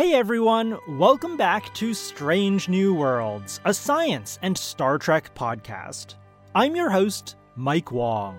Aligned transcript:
Hey 0.00 0.14
everyone, 0.14 0.78
welcome 0.88 1.36
back 1.36 1.74
to 1.74 1.92
Strange 1.92 2.70
New 2.70 2.94
Worlds, 2.94 3.60
a 3.66 3.74
science 3.74 4.38
and 4.40 4.56
Star 4.56 4.96
Trek 4.96 5.34
podcast. 5.34 6.14
I'm 6.54 6.74
your 6.74 6.88
host, 6.88 7.36
Mike 7.54 7.92
Wong. 7.92 8.38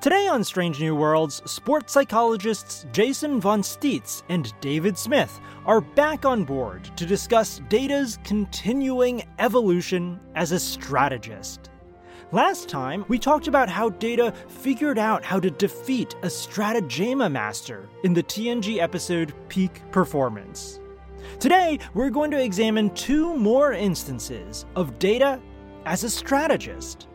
Today 0.00 0.26
on 0.26 0.42
Strange 0.42 0.80
New 0.80 0.96
Worlds, 0.96 1.48
sports 1.48 1.92
psychologists 1.92 2.86
Jason 2.90 3.40
von 3.40 3.62
Stietz 3.62 4.24
and 4.30 4.52
David 4.60 4.98
Smith 4.98 5.38
are 5.64 5.80
back 5.80 6.24
on 6.24 6.42
board 6.42 6.90
to 6.96 7.06
discuss 7.06 7.60
Data's 7.68 8.18
continuing 8.24 9.22
evolution 9.38 10.18
as 10.34 10.50
a 10.50 10.58
strategist. 10.58 11.70
Last 12.32 12.66
time, 12.70 13.04
we 13.08 13.18
talked 13.18 13.46
about 13.46 13.68
how 13.68 13.90
Data 13.90 14.32
figured 14.48 14.98
out 14.98 15.22
how 15.22 15.38
to 15.38 15.50
defeat 15.50 16.14
a 16.22 16.28
Stratagema 16.28 17.30
Master 17.30 17.90
in 18.04 18.14
the 18.14 18.22
TNG 18.22 18.78
episode 18.78 19.34
Peak 19.50 19.82
Performance. 19.90 20.80
Today, 21.40 21.78
we're 21.92 22.08
going 22.08 22.30
to 22.30 22.42
examine 22.42 22.88
two 22.94 23.36
more 23.36 23.74
instances 23.74 24.64
of 24.76 24.98
Data 24.98 25.42
as 25.84 26.04
a 26.04 26.10
strategist. 26.10 27.06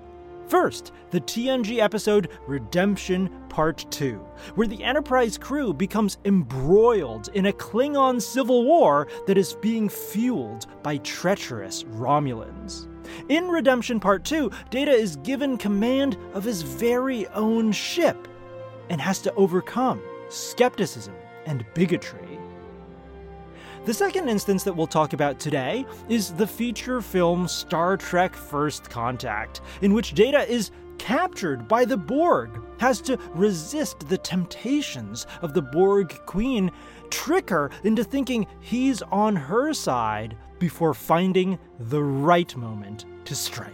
First, 0.49 0.91
the 1.09 1.21
TNG 1.21 1.79
episode 1.79 2.29
Redemption 2.45 3.27
Part 3.49 3.87
2, 3.89 4.17
where 4.53 4.67
the 4.67 4.83
Enterprise 4.83 5.35
crew 5.35 5.73
becomes 5.73 6.19
embroiled 6.25 7.29
in 7.33 7.47
a 7.47 7.53
Klingon 7.53 8.21
civil 8.21 8.65
war 8.65 9.07
that 9.25 9.37
is 9.37 9.53
being 9.53 9.89
fueled 9.89 10.67
by 10.83 10.97
treacherous 10.97 11.85
Romulans. 11.85 12.87
In 13.29 13.47
Redemption 13.47 13.99
Part 13.99 14.23
2, 14.23 14.51
Data 14.69 14.91
is 14.91 15.15
given 15.17 15.57
command 15.57 16.17
of 16.33 16.43
his 16.43 16.61
very 16.61 17.27
own 17.27 17.71
ship 17.71 18.27
and 18.89 19.01
has 19.01 19.19
to 19.21 19.33
overcome 19.35 20.01
skepticism 20.29 21.15
and 21.45 21.65
bigotry. 21.73 22.39
The 23.85 23.93
second 23.93 24.27
instance 24.27 24.63
that 24.63 24.75
we'll 24.75 24.87
talk 24.87 25.13
about 25.13 25.39
today 25.39 25.85
is 26.09 26.33
the 26.33 26.45
feature 26.45 27.01
film 27.01 27.47
Star 27.47 27.95
Trek 27.95 28.35
First 28.35 28.89
Contact, 28.89 29.61
in 29.81 29.93
which 29.93 30.13
Data 30.13 30.49
is 30.49 30.71
captured 30.97 31.67
by 31.67 31.85
the 31.85 31.95
Borg, 31.95 32.61
has 32.79 32.99
to 33.01 33.17
resist 33.33 34.09
the 34.09 34.17
temptations 34.17 35.25
of 35.41 35.53
the 35.53 35.61
Borg 35.61 36.19
Queen, 36.25 36.69
trick 37.09 37.49
her 37.49 37.71
into 37.83 38.03
thinking 38.03 38.45
he's 38.59 39.01
on 39.03 39.35
her 39.37 39.73
side 39.73 40.35
before 40.59 40.93
finding 40.93 41.59
the 41.79 42.03
right 42.03 42.55
moment 42.55 43.05
to 43.25 43.35
strike. 43.35 43.73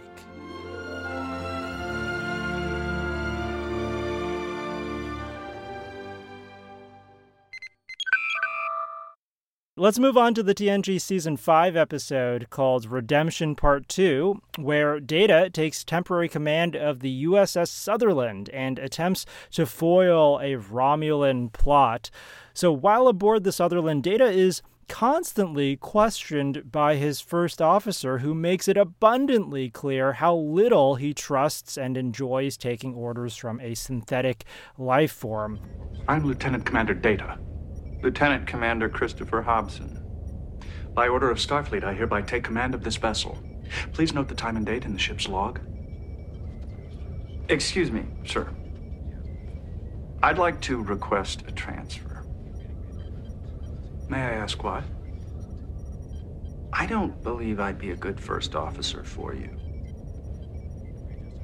Let's 9.76 9.98
move 9.98 10.16
on 10.16 10.34
to 10.34 10.44
the 10.44 10.54
TNG 10.54 11.00
Season 11.00 11.36
5 11.36 11.74
episode 11.74 12.48
called 12.48 12.86
Redemption 12.86 13.56
Part 13.56 13.88
2, 13.88 14.40
where 14.56 15.00
Data 15.00 15.50
takes 15.50 15.82
temporary 15.82 16.28
command 16.28 16.76
of 16.76 17.00
the 17.00 17.24
USS 17.24 17.68
Sutherland 17.68 18.48
and 18.50 18.78
attempts 18.78 19.26
to 19.50 19.66
foil 19.66 20.38
a 20.38 20.54
Romulan 20.54 21.52
plot. 21.52 22.12
So 22.54 22.70
while 22.70 23.08
aboard 23.08 23.42
the 23.42 23.50
Sutherland, 23.50 24.04
Data 24.04 24.26
is 24.26 24.62
constantly 24.84 25.76
questioned 25.76 26.70
by 26.70 26.96
his 26.96 27.20
first 27.20 27.60
officer, 27.60 28.18
who 28.18 28.34
makes 28.34 28.68
it 28.68 28.76
abundantly 28.76 29.70
clear 29.70 30.14
how 30.14 30.36
little 30.36 30.94
he 30.94 31.12
trusts 31.12 31.76
and 31.76 31.96
enjoys 31.96 32.56
taking 32.56 32.94
orders 32.94 33.36
from 33.36 33.60
a 33.60 33.74
synthetic 33.74 34.44
life 34.78 35.12
form. 35.12 35.58
I'm 36.06 36.24
Lieutenant 36.24 36.64
Commander 36.64 36.94
Data. 36.94 37.38
Lieutenant 38.02 38.46
Commander 38.46 38.88
Christopher 38.88 39.42
Hobson. 39.42 40.00
By 40.94 41.08
order 41.08 41.30
of 41.30 41.38
Starfleet, 41.38 41.82
I 41.82 41.94
hereby 41.94 42.22
take 42.22 42.44
command 42.44 42.74
of 42.74 42.84
this 42.84 42.96
vessel. 42.96 43.36
Please 43.92 44.14
note 44.14 44.28
the 44.28 44.34
time 44.34 44.56
and 44.56 44.64
date 44.64 44.84
in 44.84 44.92
the 44.92 44.98
ship's 44.98 45.26
log. 45.26 45.58
Excuse 47.48 47.90
me, 47.90 48.04
sir. 48.24 48.48
I'd 50.22 50.38
like 50.38 50.60
to 50.62 50.82
request 50.82 51.42
a 51.48 51.52
transfer. 51.52 52.13
May 54.08 54.20
I 54.20 54.32
ask 54.32 54.62
why? 54.62 54.82
I 56.72 56.86
don't 56.86 57.22
believe 57.22 57.60
I'd 57.60 57.78
be 57.78 57.90
a 57.90 57.96
good 57.96 58.20
first 58.20 58.54
officer 58.54 59.04
for 59.04 59.34
you. 59.34 59.56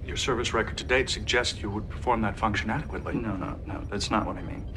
Your 0.05 0.17
service 0.17 0.53
record 0.53 0.77
to 0.79 0.85
date 0.85 1.09
suggests 1.09 1.63
you 1.63 1.71
would 1.71 1.89
perform 1.89 2.21
that 2.23 2.37
function 2.37 2.69
adequately. 2.69 3.15
No, 3.15 3.37
no, 3.37 3.59
no. 3.65 3.83
That's 3.89 4.11
not 4.11 4.27
what 4.27 4.37
I 4.37 4.43
mean. 4.43 4.75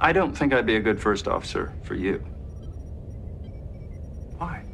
I 0.00 0.12
don't 0.12 0.36
think 0.36 0.52
I'd 0.54 0.66
be 0.66 0.76
a 0.76 0.80
good 0.80 1.00
first 1.00 1.26
officer 1.26 1.72
for 1.82 1.94
you. 1.94 2.18
Why? 4.38 4.64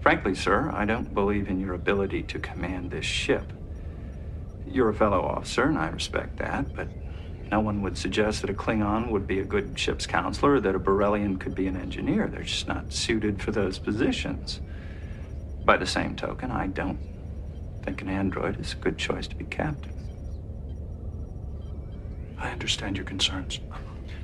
Frankly, 0.00 0.34
sir, 0.34 0.70
I 0.72 0.84
don't 0.84 1.12
believe 1.12 1.48
in 1.48 1.60
your 1.60 1.74
ability 1.74 2.22
to 2.24 2.38
command 2.38 2.90
this 2.90 3.04
ship. 3.04 3.52
You're 4.66 4.88
a 4.88 4.94
fellow 4.94 5.20
officer, 5.22 5.64
and 5.64 5.78
I 5.78 5.88
respect 5.88 6.38
that, 6.38 6.74
but 6.74 6.88
no 7.50 7.60
one 7.60 7.82
would 7.82 7.96
suggest 7.96 8.40
that 8.40 8.50
a 8.50 8.54
Klingon 8.54 9.10
would 9.10 9.26
be 9.26 9.38
a 9.40 9.44
good 9.44 9.78
ship's 9.78 10.06
counselor 10.06 10.54
or 10.54 10.60
that 10.60 10.74
a 10.74 10.80
Borrelian 10.80 11.38
could 11.38 11.54
be 11.54 11.66
an 11.66 11.76
engineer. 11.76 12.26
They're 12.28 12.42
just 12.42 12.66
not 12.66 12.92
suited 12.92 13.40
for 13.40 13.52
those 13.52 13.78
positions. 13.78 14.60
By 15.64 15.76
the 15.76 15.86
same 15.86 16.16
token, 16.16 16.50
I 16.50 16.66
don't 16.66 16.98
think 17.84 18.02
an 18.02 18.08
android 18.08 18.58
is 18.60 18.72
a 18.72 18.76
good 18.76 18.98
choice 18.98 19.28
to 19.28 19.36
be 19.36 19.44
captain. 19.44 19.92
I 22.38 22.50
understand 22.50 22.96
your 22.96 23.06
concerns. 23.06 23.60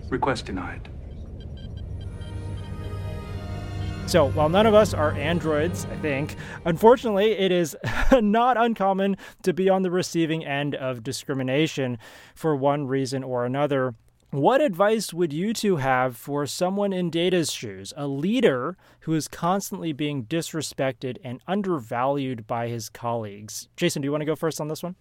Request 0.09 0.47
denied. 0.47 0.89
So, 4.07 4.31
while 4.33 4.49
none 4.49 4.67
of 4.67 4.75
us 4.75 4.93
are 4.93 5.13
androids, 5.13 5.87
I 5.91 5.97
think, 5.97 6.37
unfortunately, 6.67 7.33
it 7.33 7.51
is 7.51 7.75
not 8.13 8.59
uncommon 8.59 9.17
to 9.43 9.55
be 9.55 9.71
on 9.71 9.83
the 9.83 9.91
receiving 9.91 10.45
end 10.45 10.75
of 10.75 11.03
discrimination 11.03 11.99
for 12.35 12.55
one 12.55 12.87
reason 12.87 13.25
or 13.25 13.47
another. 13.47 13.95
What 14.31 14.61
advice 14.61 15.13
would 15.13 15.33
you 15.33 15.53
two 15.53 15.77
have 15.77 16.17
for 16.17 16.47
someone 16.47 16.93
in 16.93 17.11
Data's 17.11 17.53
shoes, 17.53 17.93
a 17.97 18.07
leader 18.07 18.77
who 19.01 19.15
is 19.15 19.29
constantly 19.29 19.93
being 19.93 20.25
disrespected 20.25 21.19
and 21.23 21.41
undervalued 21.47 22.47
by 22.47 22.69
his 22.69 22.89
colleagues? 22.89 23.69
Jason, 23.77 24.03
do 24.03 24.07
you 24.07 24.11
want 24.13 24.23
to 24.23 24.27
go 24.27 24.37
first 24.37 24.61
on 24.61 24.69
this 24.69 24.83
one? 24.83 24.97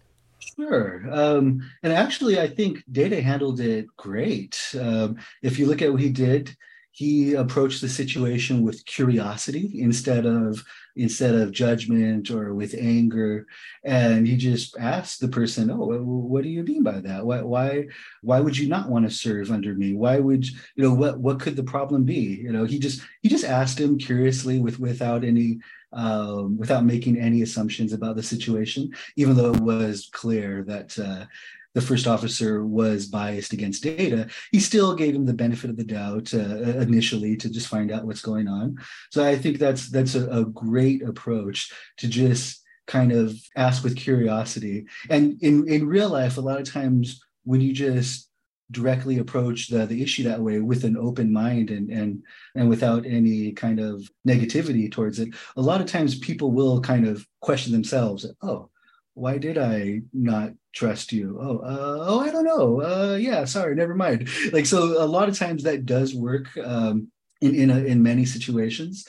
Sure. 0.56 1.02
Um, 1.10 1.62
and 1.82 1.92
actually, 1.92 2.40
I 2.40 2.46
think 2.46 2.82
Data 2.92 3.22
handled 3.22 3.60
it 3.60 3.86
great. 3.96 4.58
Um, 4.78 5.16
if 5.42 5.58
you 5.58 5.66
look 5.66 5.82
at 5.82 5.90
what 5.90 6.00
he 6.00 6.10
did, 6.10 6.54
he 6.94 7.32
approached 7.34 7.80
the 7.80 7.88
situation 7.88 8.62
with 8.62 8.84
curiosity 8.84 9.80
instead 9.80 10.26
of 10.26 10.62
instead 10.94 11.34
of 11.34 11.50
judgment 11.50 12.30
or 12.30 12.52
with 12.52 12.74
anger. 12.78 13.46
And 13.82 14.26
he 14.28 14.36
just 14.36 14.76
asked 14.76 15.20
the 15.20 15.28
person 15.28 15.70
oh 15.70 15.86
what 15.86 16.42
do 16.42 16.50
you 16.50 16.62
mean 16.62 16.82
by 16.82 17.00
that? 17.00 17.24
Why 17.24 17.40
why 17.40 17.86
why 18.20 18.40
would 18.40 18.58
you 18.58 18.68
not 18.68 18.90
want 18.90 19.08
to 19.08 19.14
serve 19.14 19.50
under 19.50 19.74
me? 19.74 19.94
Why 19.94 20.18
would 20.18 20.46
you 20.46 20.84
know 20.84 20.92
what 20.92 21.18
what 21.18 21.40
could 21.40 21.56
the 21.56 21.64
problem 21.64 22.04
be? 22.04 22.38
You 22.42 22.52
know 22.52 22.64
he 22.64 22.78
just 22.78 23.00
he 23.22 23.28
just 23.30 23.44
asked 23.44 23.80
him 23.80 23.98
curiously 23.98 24.60
with 24.60 24.78
without 24.78 25.24
any 25.24 25.60
um, 25.94 26.56
without 26.58 26.84
making 26.84 27.18
any 27.18 27.42
assumptions 27.42 27.92
about 27.92 28.16
the 28.16 28.22
situation, 28.22 28.90
even 29.16 29.36
though 29.36 29.52
it 29.52 29.60
was 29.60 30.08
clear 30.12 30.62
that 30.64 30.98
uh, 30.98 31.26
the 31.74 31.80
first 31.80 32.06
officer 32.06 32.64
was 32.64 33.06
biased 33.06 33.52
against 33.52 33.82
data, 33.82 34.28
he 34.50 34.60
still 34.60 34.94
gave 34.94 35.14
him 35.14 35.26
the 35.26 35.34
benefit 35.34 35.70
of 35.70 35.76
the 35.76 35.84
doubt 35.84 36.32
uh, 36.34 36.78
initially 36.78 37.36
to 37.36 37.50
just 37.50 37.68
find 37.68 37.90
out 37.90 38.04
what's 38.04 38.22
going 38.22 38.48
on. 38.48 38.76
So 39.10 39.24
I 39.24 39.36
think 39.36 39.58
that's 39.58 39.90
that's 39.90 40.14
a, 40.14 40.28
a 40.28 40.44
great 40.44 41.02
approach 41.02 41.72
to 41.98 42.08
just 42.08 42.62
kind 42.86 43.12
of 43.12 43.36
ask 43.56 43.84
with 43.84 43.96
curiosity. 43.96 44.86
And 45.08 45.40
in 45.42 45.68
in 45.68 45.86
real 45.86 46.10
life, 46.10 46.36
a 46.36 46.42
lot 46.42 46.60
of 46.60 46.70
times 46.70 47.20
when 47.44 47.60
you 47.60 47.72
just 47.72 48.28
directly 48.70 49.18
approach 49.18 49.68
the, 49.68 49.86
the 49.86 50.02
issue 50.02 50.24
that 50.24 50.40
way 50.40 50.58
with 50.58 50.84
an 50.84 50.96
open 50.96 51.32
mind 51.32 51.70
and 51.70 51.90
and 51.90 52.22
and 52.54 52.68
without 52.68 53.04
any 53.04 53.52
kind 53.52 53.78
of 53.78 54.10
negativity 54.26 54.90
towards 54.90 55.18
it 55.18 55.28
a 55.56 55.60
lot 55.60 55.80
of 55.80 55.86
times 55.86 56.18
people 56.18 56.50
will 56.50 56.80
kind 56.80 57.06
of 57.06 57.26
question 57.40 57.70
themselves 57.70 58.24
oh 58.40 58.70
why 59.14 59.38
did 59.38 59.58
I 59.58 60.02
not 60.12 60.52
trust 60.74 61.12
you? 61.12 61.38
Oh, 61.40 61.58
uh, 61.58 62.04
oh, 62.08 62.20
I 62.20 62.30
don't 62.30 62.44
know. 62.44 62.82
Uh, 62.82 63.16
yeah, 63.16 63.44
sorry, 63.44 63.74
never 63.74 63.94
mind. 63.94 64.28
Like 64.52 64.66
so, 64.66 65.02
a 65.02 65.06
lot 65.06 65.28
of 65.28 65.38
times 65.38 65.62
that 65.62 65.86
does 65.86 66.14
work 66.14 66.48
um, 66.58 67.08
in 67.40 67.54
in 67.54 67.70
a, 67.70 67.78
in 67.78 68.02
many 68.02 68.24
situations. 68.24 69.06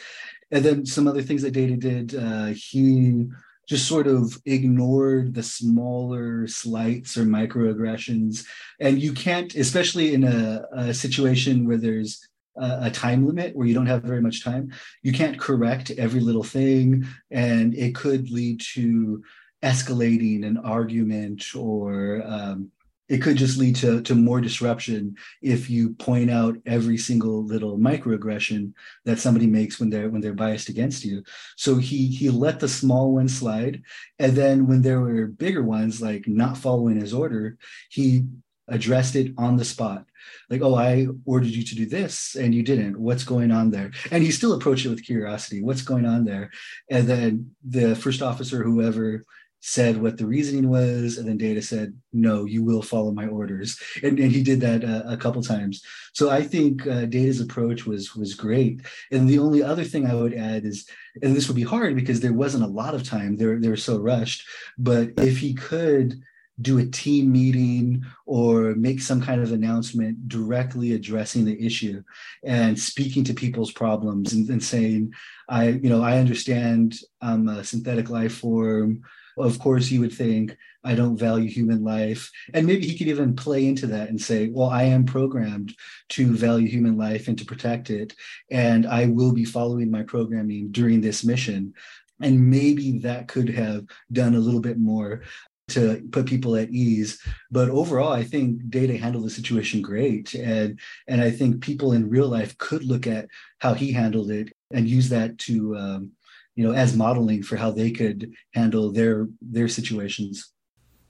And 0.52 0.64
then 0.64 0.86
some 0.86 1.08
other 1.08 1.22
things 1.22 1.42
that 1.42 1.52
Data 1.52 1.76
did, 1.76 2.16
uh, 2.16 2.54
he 2.56 3.26
just 3.68 3.88
sort 3.88 4.08
of 4.08 4.40
ignored 4.46 5.34
the 5.34 5.42
smaller 5.42 6.48
slights 6.48 7.18
or 7.18 7.24
microaggressions. 7.24 8.46
And 8.80 9.02
you 9.02 9.14
can't, 9.14 9.56
especially 9.56 10.14
in 10.14 10.24
a, 10.26 10.66
a 10.74 10.94
situation 10.94 11.66
where 11.66 11.78
there's 11.78 12.28
a 12.56 12.92
time 12.92 13.26
limit 13.26 13.56
where 13.56 13.66
you 13.66 13.74
don't 13.74 13.88
have 13.88 14.04
very 14.04 14.22
much 14.22 14.44
time 14.44 14.72
you 15.02 15.12
can't 15.12 15.40
correct 15.40 15.90
every 15.98 16.20
little 16.20 16.44
thing 16.44 17.04
and 17.32 17.74
it 17.74 17.96
could 17.96 18.30
lead 18.30 18.62
to 18.62 19.24
escalating 19.64 20.46
an 20.46 20.58
argument 20.58 21.56
or 21.56 22.22
um, 22.26 22.72
it 23.10 23.22
could 23.22 23.38
just 23.38 23.58
lead 23.58 23.76
to, 23.76 24.02
to 24.02 24.16
more 24.16 24.42
disruption 24.42 25.16
if 25.42 25.70
you 25.70 25.92
point 25.92 26.32
out 26.32 26.58
every 26.66 26.98
single 26.98 27.44
little 27.46 27.78
microaggression 27.78 28.74
that 29.06 29.20
somebody 29.20 29.46
makes 29.46 29.80
when 29.80 29.90
they're 29.90 30.10
when 30.10 30.22
they're 30.22 30.34
biased 30.34 30.70
against 30.70 31.04
you. 31.04 31.24
So 31.58 31.78
he 31.78 32.08
he 32.08 32.30
let 32.30 32.60
the 32.60 32.68
small 32.68 33.14
ones 33.14 33.38
slide, 33.38 33.84
and 34.20 34.34
then 34.36 34.68
when 34.68 34.82
there 34.82 35.02
were 35.02 35.28
bigger 35.28 35.64
ones 35.64 36.02
like 36.02 36.28
not 36.28 36.58
following 36.58 37.00
his 37.00 37.14
order, 37.14 37.58
he 37.90 38.26
addressed 38.70 39.16
it 39.16 39.34
on 39.38 39.58
the 39.58 39.66
spot. 39.66 40.06
Like, 40.50 40.62
oh, 40.62 40.76
I 40.76 41.08
ordered 41.26 41.50
you 41.50 41.64
to 41.64 41.76
do 41.76 41.86
this 41.86 42.36
and 42.36 42.56
you 42.56 42.64
didn't. 42.64 42.98
What's 42.98 43.26
going 43.26 43.52
on 43.52 43.72
there? 43.72 43.92
And 44.10 44.24
he 44.24 44.32
still 44.32 44.54
approached 44.54 44.86
it 44.86 44.90
with 44.90 45.06
curiosity. 45.06 45.62
What's 45.62 45.82
going 45.82 46.06
on 46.06 46.24
there? 46.24 46.50
And 46.90 47.06
then 47.06 47.56
the 47.64 47.94
first 47.96 48.22
officer, 48.22 48.64
whoever 48.64 49.24
said 49.66 50.02
what 50.02 50.18
the 50.18 50.26
reasoning 50.26 50.68
was, 50.68 51.18
and 51.18 51.26
then 51.26 51.38
Data 51.38 51.62
said, 51.62 51.98
"No, 52.12 52.44
you 52.44 52.64
will 52.64 52.82
follow 52.82 53.12
my 53.12 53.28
orders," 53.28 53.82
and, 54.04 54.20
and 54.20 54.30
he 54.30 54.44
did 54.44 54.60
that 54.60 54.84
uh, 54.84 55.04
a 55.06 55.16
couple 55.16 55.42
times. 55.42 55.82
So 56.12 56.30
I 56.30 56.44
think 56.44 56.86
uh, 56.86 57.06
Data's 57.06 57.40
approach 57.40 57.86
was 57.86 58.14
was 58.14 58.34
great. 58.34 58.82
And 59.10 59.28
the 59.28 59.40
only 59.40 59.64
other 59.64 59.86
thing 59.86 60.06
I 60.06 60.16
would 60.16 60.34
add 60.34 60.66
is, 60.66 60.86
and 61.22 61.34
this 61.34 61.48
would 61.48 61.56
be 61.56 61.64
hard 61.64 61.96
because 61.96 62.20
there 62.20 62.34
wasn't 62.34 62.66
a 62.66 62.76
lot 62.82 62.94
of 62.94 63.04
time; 63.04 63.38
they 63.38 63.46
were, 63.46 63.58
they 63.58 63.70
were 63.70 63.78
so 63.78 63.98
rushed. 63.98 64.46
But 64.78 65.12
if 65.18 65.38
he 65.38 65.54
could 65.54 66.22
do 66.62 66.78
a 66.78 66.86
team 66.86 67.32
meeting 67.32 68.04
or 68.26 68.76
make 68.76 69.02
some 69.02 69.22
kind 69.22 69.42
of 69.42 69.54
announcement 69.54 70.28
directly 70.28 70.92
addressing 70.92 71.46
the 71.46 71.66
issue 71.66 72.04
and 72.44 72.78
speaking 72.78 73.24
to 73.24 73.34
people's 73.34 73.72
problems 73.72 74.34
and, 74.34 74.48
and 74.50 74.64
saying 74.64 75.12
i 75.50 75.70
you 75.70 75.90
know 75.90 76.04
i 76.04 76.20
understand 76.20 76.94
i'm 77.22 77.50
a 77.50 77.64
synthetic 77.64 78.12
life 78.12 78.36
form 78.36 79.02
of 79.38 79.60
course 79.60 79.90
you 79.92 80.00
would 80.02 80.14
think 80.14 80.56
I 80.84 80.96
don't 80.96 81.18
value 81.18 81.50
human 81.50 81.84
life. 81.84 82.30
And 82.54 82.68
maybe 82.68 82.86
he 82.86 82.98
could 82.98 83.08
even 83.08 83.36
play 83.36 83.66
into 83.66 83.88
that 83.88 84.10
and 84.10 84.22
say, 84.22 84.50
well, 84.50 84.70
I 84.70 84.84
am 84.84 85.06
programmed 85.06 85.74
to 86.10 86.36
value 86.36 86.68
human 86.68 86.98
life 86.98 87.28
and 87.28 87.38
to 87.38 87.46
protect 87.46 87.90
it. 87.90 88.14
And 88.52 88.86
I 88.86 89.06
will 89.06 89.32
be 89.32 89.46
following 89.46 89.90
my 89.90 90.04
programming 90.04 90.72
during 90.72 91.00
this 91.02 91.24
mission. 91.24 91.74
And 92.22 92.50
maybe 92.50 93.00
that 93.00 93.28
could 93.28 93.50
have 93.50 93.86
done 94.12 94.36
a 94.36 94.40
little 94.40 94.62
bit 94.62 94.78
more 94.78 95.24
to 95.70 96.08
put 96.12 96.26
people 96.26 96.56
at 96.56 96.70
ease. 96.70 97.22
But 97.50 97.70
overall, 97.70 98.12
I 98.12 98.24
think 98.24 98.70
Data 98.70 98.98
handled 98.98 99.26
the 99.26 99.30
situation 99.30 99.82
great. 99.82 100.34
And, 100.36 100.80
and 101.08 101.22
I 101.22 101.32
think 101.32 101.64
people 101.64 101.94
in 101.94 102.10
real 102.10 102.28
life 102.28 102.58
could 102.58 102.84
look 102.84 103.08
at 103.08 103.28
how 103.60 103.74
he 103.74 103.92
handled 103.92 104.30
it 104.30 104.54
and 104.72 104.88
use 104.88 105.10
that 105.10 105.38
to 105.40 105.76
um, 105.78 106.12
you 106.56 106.66
know 106.66 106.74
as 106.74 106.96
modeling 106.96 107.44
for 107.44 107.56
how 107.56 107.72
they 107.72 107.92
could 107.92 108.32
handle 108.54 108.92
their 108.92 109.28
their 109.42 109.68
situations 109.68 110.54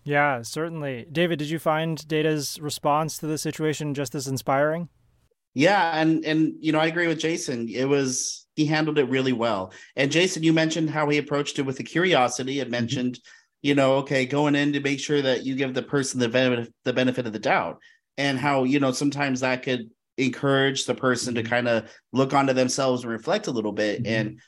yeah 0.03 0.41
certainly 0.41 1.05
david 1.11 1.39
did 1.39 1.49
you 1.49 1.59
find 1.59 2.07
data's 2.07 2.59
response 2.61 3.17
to 3.17 3.27
the 3.27 3.37
situation 3.37 3.93
just 3.93 4.15
as 4.15 4.27
inspiring 4.27 4.89
yeah 5.53 5.97
and 5.99 6.25
and 6.25 6.53
you 6.59 6.71
know 6.71 6.79
i 6.79 6.87
agree 6.87 7.07
with 7.07 7.19
jason 7.19 7.67
it 7.69 7.85
was 7.85 8.47
he 8.55 8.65
handled 8.65 8.97
it 8.97 9.09
really 9.09 9.33
well 9.33 9.71
and 9.95 10.11
jason 10.11 10.43
you 10.43 10.53
mentioned 10.53 10.89
how 10.89 11.07
he 11.09 11.17
approached 11.17 11.59
it 11.59 11.63
with 11.63 11.79
a 11.79 11.83
curiosity 11.83 12.59
and 12.59 12.67
mm-hmm. 12.67 12.81
mentioned 12.81 13.13
mm-hmm. 13.13 13.67
you 13.67 13.75
know 13.75 13.95
okay 13.95 14.25
going 14.25 14.55
in 14.55 14.73
to 14.73 14.79
make 14.79 14.99
sure 14.99 15.21
that 15.21 15.45
you 15.45 15.55
give 15.55 15.73
the 15.73 15.83
person 15.83 16.19
the 16.19 16.29
benefit 16.29 16.73
the 16.83 16.93
benefit 16.93 17.25
of 17.25 17.33
the 17.33 17.39
doubt 17.39 17.79
and 18.17 18.37
how 18.39 18.63
you 18.63 18.79
know 18.79 18.91
sometimes 18.91 19.39
that 19.39 19.63
could 19.63 19.89
encourage 20.17 20.85
the 20.85 20.93
person 20.93 21.33
mm-hmm. 21.33 21.43
to 21.43 21.49
kind 21.49 21.67
of 21.67 21.91
look 22.11 22.33
onto 22.33 22.53
themselves 22.53 23.03
and 23.03 23.11
reflect 23.11 23.47
a 23.47 23.51
little 23.51 23.71
bit 23.71 24.03
mm-hmm. 24.03 24.13
and 24.13 24.39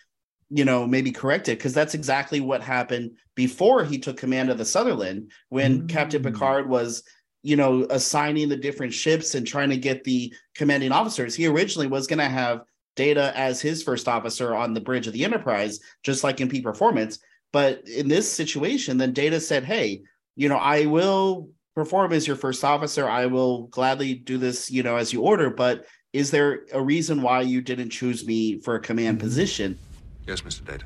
you 0.50 0.66
know, 0.66 0.86
maybe 0.86 1.12
correct 1.12 1.50
it 1.50 1.58
because 1.58 1.74
that's 1.74 1.94
exactly 1.94 2.40
what 2.40 2.62
happened 2.62 3.12
before 3.36 3.84
he 3.84 3.98
took 3.98 4.18
command 4.18 4.50
of 4.50 4.58
the 4.58 4.66
Sutherland 4.66 5.32
when 5.50 5.82
mm. 5.84 5.90
Captain 5.90 6.22
Picard 6.22 6.70
was, 6.70 7.04
you 7.42 7.56
know, 7.56 7.86
assigning 7.90 8.50
the 8.50 8.58
different 8.58 8.94
ships 8.94 9.36
and 9.36 9.46
trying 9.46 9.70
to 9.70 9.78
get 9.78 10.04
the 10.04 10.34
commanding 10.56 10.92
officers. 10.92 11.36
He 11.36 11.48
originally 11.48 11.88
was 11.88 12.08
going 12.08 12.20
to 12.20 12.26
have 12.26 12.62
Data 12.96 13.34
as 13.36 13.60
his 13.60 13.84
first 13.84 14.08
officer 14.08 14.56
on 14.56 14.74
the 14.74 14.82
bridge 14.82 15.08
of 15.08 15.14
the 15.14 15.26
Enterprise, 15.26 15.80
just 16.04 16.24
like 16.24 16.40
in 16.40 16.48
peak 16.48 16.64
performance. 16.64 17.20
But 17.52 17.88
in 17.88 18.08
this 18.08 18.32
situation, 18.32 18.98
then 18.98 19.14
Data 19.14 19.40
said, 19.40 19.64
"Hey, 19.64 20.04
you 20.36 20.48
know, 20.50 20.58
I 20.58 20.86
will 20.86 21.50
perform 21.76 22.14
as 22.14 22.26
your 22.26 22.36
first 22.36 22.64
officer. 22.64 23.08
I 23.08 23.26
will 23.26 23.68
gladly 23.68 24.14
do 24.14 24.38
this, 24.38 24.72
you 24.72 24.84
know, 24.84 24.96
as 24.96 25.12
you 25.12 25.22
order. 25.22 25.50
But 25.50 25.86
is 26.14 26.32
there 26.32 26.62
a 26.72 26.82
reason 26.82 27.22
why 27.22 27.42
you 27.42 27.62
didn't 27.62 27.90
choose 27.90 28.26
me 28.26 28.62
for 28.62 28.76
a 28.76 28.80
command 28.80 29.18
mm-hmm. 29.18 29.28
position?" 29.28 29.80
Yes, 30.28 30.42
Mr. 30.42 30.66
Data. 30.66 30.86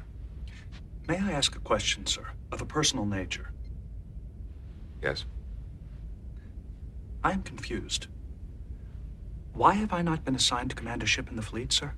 May 1.07 1.18
I 1.18 1.31
ask 1.31 1.56
a 1.56 1.59
question, 1.59 2.06
sir, 2.06 2.25
of 2.51 2.62
a 2.62 2.65
personal 2.65 3.06
nature? 3.06 3.51
Yes. 5.01 5.25
I 7.24 7.31
am 7.31 7.41
confused. 7.44 8.07
Why 9.53 9.74
have 9.74 9.94
I 9.94 10.01
not 10.01 10.24
been 10.24 10.36
assigned 10.36 10.69
to 10.69 10.75
command 10.75 11.03
a 11.03 11.06
ship 11.06 11.30
in 11.30 11.36
the 11.36 11.41
fleet, 11.41 11.74
sir? 11.74 11.94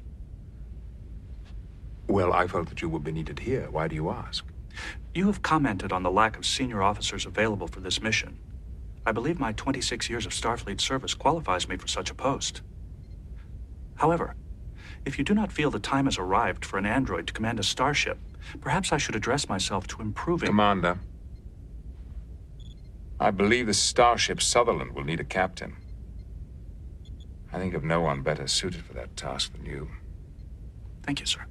Well, 2.08 2.34
I 2.34 2.48
felt 2.48 2.70
that 2.70 2.82
you 2.82 2.90
would 2.90 3.04
be 3.04 3.12
needed 3.12 3.40
here. 3.40 3.70
Why 3.70 3.88
do 3.88 3.96
you 3.96 4.10
ask? 4.10 4.46
You 5.14 5.28
have 5.28 5.42
commented 5.42 5.92
on 5.92 6.04
the 6.04 6.12
lack 6.12 6.38
of 6.38 6.46
senior 6.46 6.82
officers 6.82 7.26
available 7.26 7.68
for 7.68 7.80
this 7.80 8.02
mission. 8.02 8.40
I 9.06 9.12
believe 9.12 9.40
my 9.40 9.52
26 9.54 10.10
years 10.10 10.26
of 10.26 10.32
Starfleet 10.32 10.80
service 10.80 11.14
qualifies 11.14 11.68
me 11.68 11.76
for 11.78 11.88
such 11.88 12.12
a 12.12 12.16
post. 12.16 12.62
However, 13.96 14.36
if 15.06 15.18
you 15.18 15.24
do 15.24 15.34
not 15.34 15.52
feel 15.52 15.72
the 15.72 15.80
time 15.80 16.06
has 16.06 16.18
arrived 16.18 16.66
for 16.66 16.78
an 16.78 16.86
android 16.86 17.28
to 17.28 17.34
command 17.34 17.60
a 17.60 17.64
starship, 17.64 18.18
perhaps 18.60 18.92
I 18.92 18.98
should 18.98 19.16
address 19.16 19.50
myself 19.50 19.88
to 19.88 20.02
improving. 20.02 20.48
Commander, 20.48 21.00
I 23.20 23.32
believe 23.32 23.68
the 23.68 23.74
starship 23.74 24.42
Sutherland 24.42 24.94
will 24.94 25.04
need 25.04 25.20
a 25.20 25.24
captain. 25.26 25.76
I 27.54 27.60
think 27.60 27.74
of 27.74 27.84
no 27.84 28.02
one 28.02 28.22
better 28.22 28.48
suited 28.48 28.84
for 28.84 28.94
that 28.94 29.16
task 29.18 29.54
than 29.54 29.66
you. 29.66 29.90
Thank 31.04 31.20
you, 31.20 31.26
sir. 31.26 31.46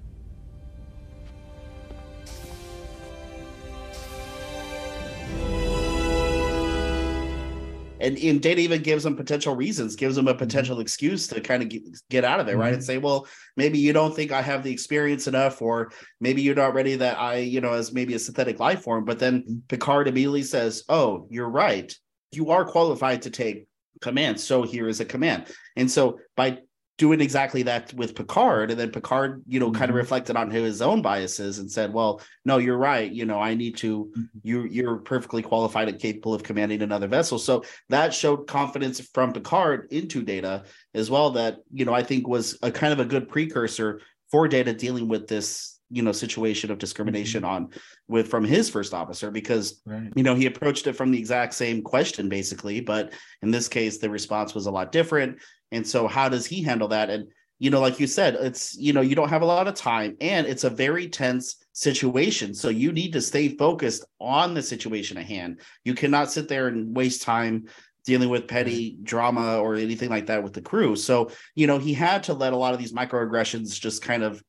And, 8.00 8.19
and 8.19 8.41
data 8.41 8.61
even 8.61 8.82
gives 8.82 9.05
them 9.05 9.17
potential 9.17 9.55
reasons 9.55 9.97
gives 9.97 10.17
them 10.17 10.29
a 10.29 10.31
mm-hmm. 10.31 10.38
potential 10.38 10.81
excuse 10.81 11.26
to 11.26 11.41
kind 11.41 11.62
of 11.62 11.69
get, 11.69 11.82
get 12.08 12.25
out 12.25 12.41
of 12.41 12.49
it, 12.49 12.52
mm-hmm. 12.52 12.61
right 12.61 12.75
and 12.75 12.85
say 12.85 12.99
well 12.99 13.26
maybe 13.56 13.79
you 13.79 13.93
don't 13.93 14.14
think 14.14 14.32
i 14.32 14.43
have 14.43 14.62
the 14.62 14.73
experience 14.73 15.26
enough 15.26 15.61
or 15.62 15.93
maybe 16.20 16.43
you're 16.43 16.55
not 16.55 16.75
ready 16.75 16.97
that 16.97 17.19
i 17.19 17.37
you 17.37 17.61
know 17.61 17.73
as 17.73 17.93
maybe 17.93 18.14
a 18.14 18.19
synthetic 18.19 18.58
life 18.58 18.82
form 18.82 19.05
but 19.05 19.19
then 19.19 19.43
mm-hmm. 19.43 19.58
picard 19.69 20.08
immediately 20.08 20.43
says 20.43 20.85
oh 20.88 21.26
you're 21.31 21.50
right 21.50 21.94
you 22.32 22.50
are 22.50 22.64
qualified 22.64 23.23
to 23.23 23.31
take 23.31 23.67
command 24.00 24.41
so 24.41 24.62
here 24.62 24.88
is 24.88 25.00
a 25.00 25.05
command 25.05 25.46
and 25.76 25.91
so 25.91 26.19
by 26.37 26.58
doing 27.00 27.23
exactly 27.23 27.62
that 27.62 27.94
with 27.94 28.14
Picard. 28.14 28.70
And 28.70 28.79
then 28.79 28.91
Picard, 28.91 29.43
you 29.48 29.58
know, 29.58 29.70
mm-hmm. 29.70 29.79
kind 29.79 29.91
of 29.91 29.94
reflected 29.94 30.36
on 30.36 30.51
his 30.51 30.82
own 30.82 31.01
biases 31.01 31.58
and 31.58 31.72
said, 31.72 31.94
well, 31.94 32.20
no, 32.44 32.58
you're 32.58 32.77
right. 32.77 33.10
You 33.10 33.24
know, 33.24 33.41
I 33.41 33.55
need 33.55 33.79
to, 33.79 34.05
mm-hmm. 34.05 34.22
you, 34.43 34.65
you're 34.65 34.98
perfectly 34.98 35.41
qualified 35.41 35.89
and 35.89 35.98
capable 35.98 36.34
of 36.34 36.43
commanding 36.43 36.82
another 36.82 37.08
vessel. 37.08 37.39
So 37.39 37.65
that 37.89 38.13
showed 38.13 38.46
confidence 38.46 39.01
from 39.01 39.32
Picard 39.32 39.89
into 39.91 40.20
Data 40.20 40.65
as 40.93 41.10
well. 41.10 41.31
That, 41.31 41.60
you 41.72 41.86
know, 41.86 41.94
I 41.94 42.03
think 42.03 42.29
was 42.29 42.58
a 42.63 42.70
kind 42.70 42.93
of 42.93 43.01
a 43.01 43.06
good 43.06 43.31
precursor 43.31 44.03
for 44.31 44.46
Data 44.46 44.74
dealing 44.74 45.08
with 45.08 45.27
this 45.27 45.81
you 45.93 46.03
know 46.03 46.13
situation 46.13 46.70
of 46.70 46.79
discrimination 46.79 47.43
mm-hmm. 47.43 47.65
on 47.65 47.69
with 48.06 48.29
from 48.29 48.44
his 48.44 48.70
first 48.70 48.94
officer 48.94 49.32
because 49.32 49.82
right. 49.84 50.13
you 50.15 50.22
know 50.22 50.36
he 50.36 50.46
approached 50.46 50.86
it 50.86 50.93
from 50.93 51.10
the 51.10 51.19
exact 51.19 51.53
same 51.53 51.82
question 51.82 52.29
basically 52.29 52.81
but 52.81 53.13
in 53.43 53.51
this 53.51 53.67
case 53.67 53.98
the 53.98 54.08
response 54.08 54.55
was 54.55 54.67
a 54.67 54.70
lot 54.70 54.93
different 54.93 55.36
and 55.72 55.86
so 55.86 56.06
how 56.06 56.29
does 56.29 56.46
he 56.46 56.62
handle 56.62 56.89
that? 56.89 57.10
And 57.10 57.29
you 57.58 57.70
know, 57.70 57.81
like 57.81 58.00
you 58.00 58.06
said, 58.06 58.34
it's 58.34 58.77
you 58.79 58.93
know, 58.93 59.03
you 59.03 59.15
don't 59.15 59.29
have 59.29 59.43
a 59.43 59.46
lot 59.46 59.69
of 59.69 59.74
time 59.74 60.17
and 60.20 60.46
it's 60.46 60.65
a 60.65 60.70
very 60.70 61.08
tense 61.08 61.56
situation. 61.72 62.55
So 62.55 62.69
you 62.69 62.93
need 62.93 63.12
to 63.12 63.20
stay 63.20 63.56
focused 63.56 64.05
on 64.19 64.55
the 64.55 64.62
situation 64.62 65.19
at 65.19 65.27
hand. 65.27 65.60
You 65.84 65.94
cannot 65.94 66.31
sit 66.31 66.48
there 66.48 66.69
and 66.69 66.96
waste 66.96 67.22
time 67.22 67.67
dealing 68.05 68.29
with 68.29 68.48
petty 68.48 68.98
drama 69.03 69.58
or 69.58 69.74
anything 69.74 70.10
like 70.10 70.27
that 70.27 70.43
with 70.43 70.53
the 70.53 70.62
crew. 70.62 70.96
So, 70.96 71.31
you 71.55 71.67
know, 71.67 71.79
he 71.79 71.93
had 71.93 72.22
to 72.24 72.34
let 72.34 72.53
a 72.53 72.56
lot 72.56 72.72
of 72.72 72.81
these 72.81 72.93
microaggressions 72.93 73.79
just 73.79 74.03
kind 74.03 74.22
of, 74.22 74.43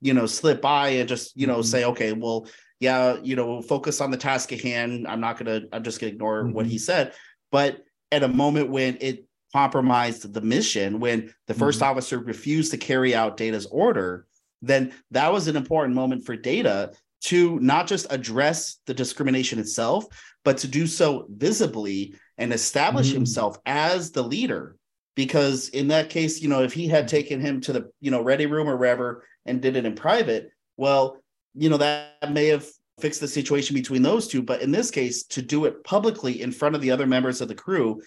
you 0.00 0.14
know, 0.14 0.26
slip 0.26 0.62
by 0.62 0.88
and 0.88 1.08
just, 1.08 1.36
you 1.36 1.46
know, 1.46 1.58
mm-hmm. 1.58 1.62
say, 1.62 1.84
okay, 1.84 2.12
well, 2.12 2.46
yeah, 2.80 3.16
you 3.22 3.36
know, 3.36 3.62
focus 3.62 4.00
on 4.00 4.10
the 4.10 4.16
task 4.16 4.52
at 4.52 4.60
hand. 4.60 5.06
I'm 5.06 5.20
not 5.20 5.38
gonna, 5.38 5.62
I'm 5.72 5.82
just 5.82 6.00
gonna 6.00 6.12
ignore 6.12 6.44
mm-hmm. 6.44 6.52
what 6.52 6.66
he 6.66 6.78
said. 6.78 7.12
But 7.52 7.84
at 8.10 8.22
a 8.22 8.28
moment 8.28 8.70
when 8.70 8.98
it 9.00 9.26
compromised 9.54 10.32
the 10.32 10.40
mission 10.40 10.98
when 10.98 11.32
the 11.46 11.54
1st 11.54 11.74
mm-hmm. 11.74 11.84
officer 11.84 12.18
refused 12.18 12.72
to 12.72 12.76
carry 12.76 13.14
out 13.14 13.36
Data's 13.36 13.66
order, 13.66 14.26
then 14.62 14.92
that 15.12 15.32
was 15.32 15.46
an 15.46 15.54
important 15.54 15.94
moment 15.94 16.26
for 16.26 16.34
Data 16.34 16.92
to 17.22 17.60
not 17.60 17.86
just 17.86 18.08
address 18.10 18.80
the 18.86 18.94
discrimination 18.94 19.60
itself, 19.60 20.06
but 20.44 20.58
to 20.58 20.66
do 20.66 20.88
so 20.88 21.26
visibly 21.30 22.16
and 22.36 22.52
establish 22.52 23.06
mm-hmm. 23.06 23.18
himself 23.18 23.56
as 23.64 24.10
the 24.10 24.22
leader. 24.22 24.76
Because 25.14 25.68
in 25.68 25.86
that 25.88 26.10
case, 26.10 26.42
you 26.42 26.48
know, 26.48 26.64
if 26.64 26.72
he 26.72 26.88
had 26.88 27.06
taken 27.06 27.40
him 27.40 27.60
to 27.60 27.72
the, 27.72 27.90
you 28.00 28.10
know, 28.10 28.22
ready 28.22 28.46
room 28.46 28.68
or 28.68 28.76
wherever 28.76 29.24
and 29.46 29.62
did 29.62 29.76
it 29.76 29.86
in 29.86 29.94
private, 29.94 30.50
well, 30.76 31.22
you 31.54 31.70
know, 31.70 31.76
that 31.76 32.32
may 32.32 32.48
have 32.48 32.66
fixed 32.98 33.20
the 33.20 33.28
situation 33.28 33.74
between 33.74 34.02
those 34.02 34.26
two. 34.26 34.42
But 34.42 34.62
in 34.62 34.72
this 34.72 34.90
case, 34.90 35.22
to 35.26 35.42
do 35.42 35.66
it 35.66 35.84
publicly 35.84 36.42
in 36.42 36.50
front 36.50 36.74
of 36.74 36.80
the 36.80 36.90
other 36.90 37.06
members 37.06 37.40
of 37.40 37.46
the 37.46 37.54
crew, 37.54 38.02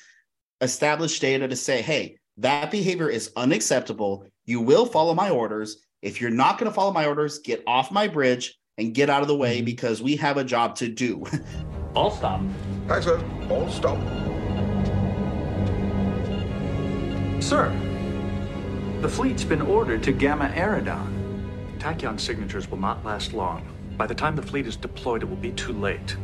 establish 0.62 1.20
data 1.20 1.48
to 1.48 1.56
say, 1.56 1.82
hey, 1.82 2.18
that 2.38 2.72
behavior 2.72 3.10
is 3.10 3.32
unacceptable. 3.36 4.26
You 4.46 4.62
will 4.62 4.86
follow 4.86 5.14
my 5.14 5.30
orders. 5.30 5.86
If 6.02 6.22
you're 6.22 6.30
not 6.30 6.58
going 6.58 6.70
to 6.70 6.76
follow 6.76 6.92
my 6.92 7.06
orders, 7.06 7.40
get 7.40 7.64
off 7.66 7.92
my 7.92 8.08
bridge 8.08 8.58
and 8.78 8.94
get 8.94 9.10
out 9.10 9.22
of 9.22 9.28
the 9.28 9.36
way 9.36 9.58
mm-hmm. 9.58 9.66
because 9.66 10.02
we 10.02 10.16
have 10.18 10.38
a 10.38 10.44
job 10.44 10.76
to 10.76 10.88
do. 10.88 11.26
All 11.96 12.12
stop. 12.12 12.42
Hi, 12.88 13.00
sir. 13.00 13.24
All 13.50 13.70
stop. 13.70 13.98
Sir, 17.42 17.72
the 19.02 19.10
fleet's 19.10 19.44
been 19.44 19.62
ordered 19.62 20.04
to 20.04 20.12
Gamma 20.12 20.50
Eridon. 20.50 21.14
Tachyon 21.80 22.20
signatures 22.20 22.70
will 22.70 22.78
not 22.78 23.04
last 23.06 23.34
long. 23.34 23.68
By 23.98 24.06
the 24.06 24.16
time 24.16 24.36
the 24.36 24.42
fleet 24.42 24.68
is 24.68 24.76
deployed, 24.76 25.24
it 25.24 25.26
will 25.26 25.38
be 25.38 25.52
too 25.52 25.74
late. 25.74 26.18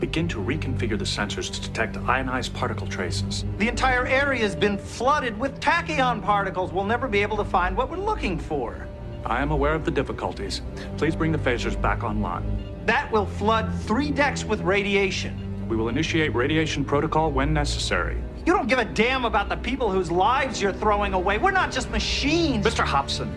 Begin 0.00 0.28
to 0.28 0.38
reconfigure 0.38 0.98
the 0.98 1.06
sensors 1.06 1.50
to 1.50 1.60
detect 1.60 1.96
ionized 1.96 2.52
particle 2.52 2.86
traces. 2.86 3.46
The 3.56 3.68
entire 3.68 4.06
area 4.06 4.42
has 4.42 4.54
been 4.54 4.76
flooded 4.76 5.38
with 5.38 5.58
tachyon 5.58 6.22
particles. 6.22 6.70
We'll 6.70 6.84
never 6.84 7.08
be 7.08 7.22
able 7.22 7.38
to 7.38 7.44
find 7.44 7.74
what 7.74 7.90
we're 7.90 7.96
looking 7.96 8.38
for. 8.38 8.86
I 9.24 9.40
am 9.40 9.52
aware 9.52 9.72
of 9.72 9.86
the 9.86 9.90
difficulties. 9.90 10.60
Please 10.98 11.16
bring 11.16 11.32
the 11.32 11.38
phasers 11.38 11.80
back 11.80 12.04
online. 12.04 12.62
That 12.84 13.10
will 13.10 13.24
flood 13.24 13.72
three 13.84 14.10
decks 14.10 14.44
with 14.44 14.60
radiation. 14.60 15.66
We 15.66 15.76
will 15.76 15.88
initiate 15.88 16.34
radiation 16.34 16.84
protocol 16.84 17.32
when 17.32 17.54
necessary. 17.54 18.22
You 18.44 18.52
don't 18.52 18.68
give 18.68 18.78
a 18.78 18.84
damn 18.84 19.24
about 19.24 19.48
the 19.48 19.56
people 19.56 19.90
whose 19.90 20.10
lives 20.10 20.60
you're 20.60 20.74
throwing 20.74 21.14
away. 21.14 21.38
We're 21.38 21.50
not 21.52 21.72
just 21.72 21.90
machines. 21.90 22.64
Mr. 22.64 22.84
Hobson, 22.84 23.32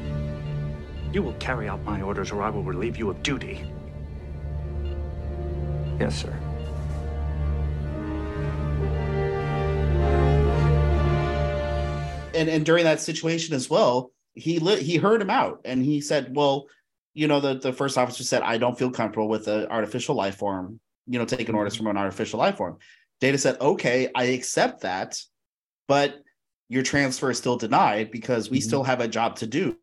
you 1.13 1.23
will 1.23 1.33
carry 1.33 1.69
out 1.69 1.83
my 1.85 2.01
orders 2.01 2.31
or 2.31 2.43
I 2.43 2.49
will 2.49 2.63
relieve 2.63 2.97
you 2.97 3.09
of 3.09 3.23
duty. 3.23 3.61
Yes, 5.99 6.21
sir. 6.21 6.37
And 12.39 12.49
and 12.49 12.65
during 12.65 12.85
that 12.85 13.01
situation 13.01 13.53
as 13.53 13.69
well, 13.69 14.11
he 14.33 14.59
he 14.77 14.95
heard 14.95 15.21
him 15.21 15.29
out 15.29 15.61
and 15.65 15.83
he 15.83 15.99
said, 15.99 16.35
"Well, 16.35 16.67
you 17.13 17.27
know, 17.27 17.39
the 17.39 17.55
the 17.55 17.73
first 17.73 17.97
officer 17.97 18.23
said, 18.23 18.43
I 18.43 18.57
don't 18.57 18.77
feel 18.77 18.91
comfortable 18.91 19.27
with 19.27 19.47
an 19.47 19.67
artificial 19.67 20.15
life 20.15 20.37
form, 20.37 20.79
you 21.05 21.19
know, 21.19 21.25
taking 21.25 21.55
orders 21.55 21.75
from 21.75 21.87
an 21.87 21.97
artificial 21.97 22.39
life 22.39 22.57
form." 22.57 22.77
Data 23.19 23.37
said, 23.37 23.59
"Okay, 23.59 24.09
I 24.15 24.25
accept 24.25 24.81
that, 24.81 25.19
but 25.87 26.23
your 26.69 26.83
transfer 26.83 27.31
is 27.31 27.37
still 27.37 27.57
denied 27.57 28.11
because 28.11 28.49
we 28.49 28.59
mm-hmm. 28.59 28.67
still 28.67 28.83
have 28.83 29.01
a 29.01 29.07
job 29.07 29.35
to 29.37 29.47
do. 29.47 29.75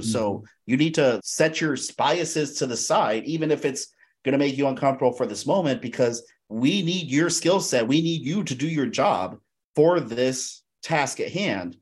So 0.00 0.34
mm-hmm. 0.34 0.44
you 0.66 0.76
need 0.76 0.94
to 0.96 1.20
set 1.24 1.60
your 1.60 1.76
biases 1.96 2.58
to 2.58 2.66
the 2.66 2.76
side, 2.76 3.24
even 3.24 3.50
if 3.50 3.64
it's 3.64 3.86
going 4.24 4.32
to 4.32 4.38
make 4.38 4.58
you 4.58 4.66
uncomfortable 4.66 5.12
for 5.12 5.26
this 5.26 5.46
moment, 5.46 5.80
because 5.80 6.22
we 6.48 6.82
need 6.82 7.08
your 7.08 7.30
skill 7.30 7.60
set. 7.60 7.88
We 7.88 8.02
need 8.02 8.22
you 8.22 8.44
to 8.44 8.54
do 8.54 8.68
your 8.68 8.86
job 8.86 9.38
for 9.76 10.00
this 10.00 10.62
task 10.82 11.20
at 11.20 11.32
hand. 11.32 11.76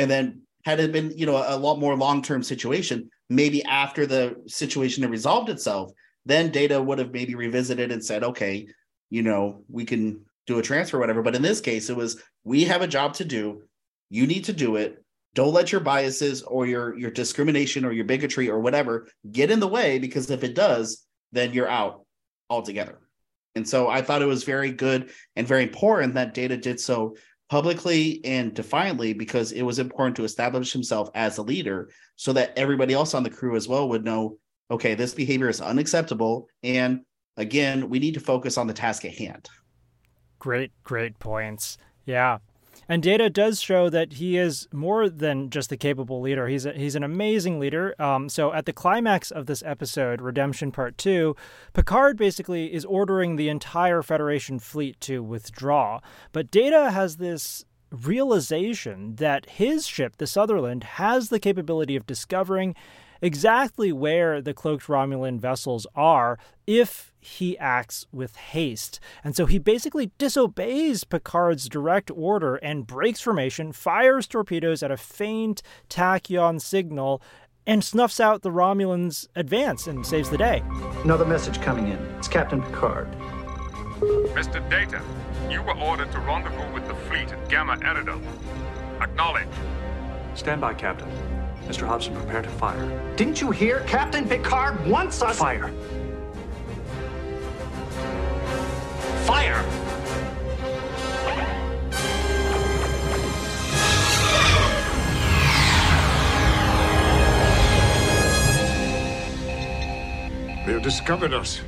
And 0.00 0.10
then, 0.10 0.42
had 0.64 0.80
it 0.80 0.92
been, 0.92 1.16
you 1.16 1.24
know, 1.24 1.42
a 1.46 1.56
lot 1.56 1.78
more 1.78 1.96
long 1.96 2.22
term 2.22 2.42
situation, 2.42 3.10
maybe 3.28 3.64
after 3.64 4.06
the 4.06 4.36
situation 4.46 5.02
had 5.02 5.10
resolved 5.10 5.48
itself, 5.48 5.92
then 6.26 6.50
data 6.50 6.82
would 6.82 6.98
have 6.98 7.12
maybe 7.12 7.34
revisited 7.34 7.90
and 7.90 8.04
said, 8.04 8.22
okay, 8.24 8.68
you 9.08 9.22
know, 9.22 9.62
we 9.68 9.84
can 9.84 10.24
do 10.46 10.58
a 10.58 10.62
transfer, 10.62 10.96
or 10.96 11.00
whatever. 11.00 11.22
But 11.22 11.36
in 11.36 11.42
this 11.42 11.60
case, 11.60 11.88
it 11.88 11.96
was 11.96 12.22
we 12.44 12.64
have 12.64 12.82
a 12.82 12.88
job 12.88 13.14
to 13.14 13.24
do. 13.24 13.62
You 14.10 14.26
need 14.26 14.44
to 14.44 14.52
do 14.52 14.76
it 14.76 15.02
don't 15.34 15.52
let 15.52 15.70
your 15.70 15.80
biases 15.80 16.42
or 16.42 16.66
your 16.66 16.98
your 16.98 17.10
discrimination 17.10 17.84
or 17.84 17.92
your 17.92 18.04
bigotry 18.04 18.48
or 18.48 18.60
whatever 18.60 19.08
get 19.30 19.50
in 19.50 19.60
the 19.60 19.68
way 19.68 19.98
because 19.98 20.30
if 20.30 20.44
it 20.44 20.54
does 20.54 21.06
then 21.32 21.52
you're 21.52 21.68
out 21.68 22.04
altogether 22.48 22.98
and 23.54 23.68
so 23.68 23.88
i 23.88 24.02
thought 24.02 24.22
it 24.22 24.26
was 24.26 24.44
very 24.44 24.72
good 24.72 25.10
and 25.36 25.46
very 25.46 25.62
important 25.62 26.14
that 26.14 26.34
data 26.34 26.56
did 26.56 26.80
so 26.80 27.16
publicly 27.50 28.20
and 28.24 28.54
defiantly 28.54 29.12
because 29.12 29.50
it 29.50 29.62
was 29.62 29.80
important 29.80 30.14
to 30.16 30.24
establish 30.24 30.72
himself 30.72 31.10
as 31.14 31.36
a 31.36 31.42
leader 31.42 31.90
so 32.14 32.32
that 32.32 32.56
everybody 32.56 32.94
else 32.94 33.12
on 33.12 33.24
the 33.24 33.30
crew 33.30 33.56
as 33.56 33.66
well 33.66 33.88
would 33.88 34.04
know 34.04 34.38
okay 34.70 34.94
this 34.94 35.12
behavior 35.12 35.48
is 35.48 35.60
unacceptable. 35.60 36.46
And 36.62 37.00
again 37.36 37.90
we 37.90 37.98
need 37.98 38.14
to 38.14 38.20
focus 38.20 38.56
on 38.56 38.68
the 38.68 38.72
task 38.72 39.04
at 39.04 39.14
hand. 39.14 39.48
Great 40.38 40.70
great 40.84 41.18
points. 41.18 41.76
Yeah 42.06 42.38
and 42.90 43.04
Data 43.04 43.30
does 43.30 43.60
show 43.60 43.88
that 43.88 44.14
he 44.14 44.36
is 44.36 44.66
more 44.72 45.08
than 45.08 45.48
just 45.48 45.70
a 45.70 45.76
capable 45.76 46.20
leader. 46.20 46.48
He's 46.48 46.66
a, 46.66 46.72
he's 46.72 46.96
an 46.96 47.04
amazing 47.04 47.60
leader. 47.60 47.94
Um, 48.02 48.28
so 48.28 48.52
at 48.52 48.66
the 48.66 48.72
climax 48.72 49.30
of 49.30 49.46
this 49.46 49.62
episode, 49.64 50.20
Redemption 50.20 50.72
Part 50.72 50.98
Two, 50.98 51.36
Picard 51.72 52.16
basically 52.16 52.74
is 52.74 52.84
ordering 52.84 53.36
the 53.36 53.48
entire 53.48 54.02
Federation 54.02 54.58
fleet 54.58 55.00
to 55.02 55.22
withdraw. 55.22 56.00
But 56.32 56.50
Data 56.50 56.90
has 56.90 57.18
this 57.18 57.64
realization 57.92 59.14
that 59.16 59.50
his 59.50 59.86
ship, 59.86 60.16
the 60.16 60.26
Sutherland, 60.26 60.82
has 60.82 61.28
the 61.28 61.38
capability 61.38 61.94
of 61.94 62.08
discovering 62.08 62.74
exactly 63.22 63.92
where 63.92 64.40
the 64.40 64.54
cloaked 64.54 64.86
Romulan 64.86 65.38
vessels 65.38 65.86
are 65.94 66.38
if 66.66 67.12
he 67.20 67.58
acts 67.58 68.06
with 68.12 68.36
haste. 68.36 68.98
And 69.22 69.36
so 69.36 69.46
he 69.46 69.58
basically 69.58 70.10
disobeys 70.18 71.04
Picard's 71.04 71.68
direct 71.68 72.10
order 72.10 72.56
and 72.56 72.86
breaks 72.86 73.20
formation, 73.20 73.72
fires 73.72 74.26
torpedoes 74.26 74.82
at 74.82 74.90
a 74.90 74.96
faint 74.96 75.62
tachyon 75.88 76.60
signal, 76.60 77.20
and 77.66 77.84
snuffs 77.84 78.20
out 78.20 78.42
the 78.42 78.50
Romulans' 78.50 79.28
advance 79.36 79.86
and 79.86 80.04
saves 80.06 80.30
the 80.30 80.38
day. 80.38 80.62
Another 81.04 81.26
message 81.26 81.60
coming 81.60 81.88
in. 81.88 81.98
It's 82.18 82.28
Captain 82.28 82.62
Picard. 82.62 83.08
Mr. 84.00 84.66
Data, 84.70 85.02
you 85.50 85.62
were 85.62 85.76
ordered 85.76 86.10
to 86.12 86.18
rendezvous 86.20 86.72
with 86.72 86.86
the 86.88 86.94
fleet 86.94 87.30
at 87.30 87.48
Gamma 87.48 87.76
Eridon. 87.76 88.22
Acknowledge. 89.00 89.48
Stand 90.34 90.60
by, 90.60 90.72
Captain. 90.72 91.39
Mr. 91.70 91.86
Hobson, 91.86 92.12
prepare 92.16 92.42
to 92.42 92.48
fire. 92.48 93.14
Didn't 93.14 93.40
you 93.40 93.52
hear? 93.52 93.84
Captain 93.86 94.28
Picard 94.28 94.84
wants 94.88 95.22
us. 95.22 95.38
Fire. 95.38 95.70
Fire! 99.22 99.62
They 110.66 110.72
have 110.72 110.82
discovered 110.82 111.32
us. 111.32 111.60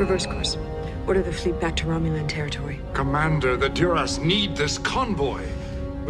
Reverse 0.00 0.26
course. 0.26 0.56
Order 1.06 1.22
the 1.22 1.32
fleet 1.32 1.60
back 1.60 1.76
to 1.76 1.84
Romulan 1.84 2.26
territory. 2.26 2.80
Commander, 2.92 3.56
the 3.56 3.68
Duras 3.68 4.18
need 4.18 4.56
this 4.56 4.78
convoy. 4.78 5.46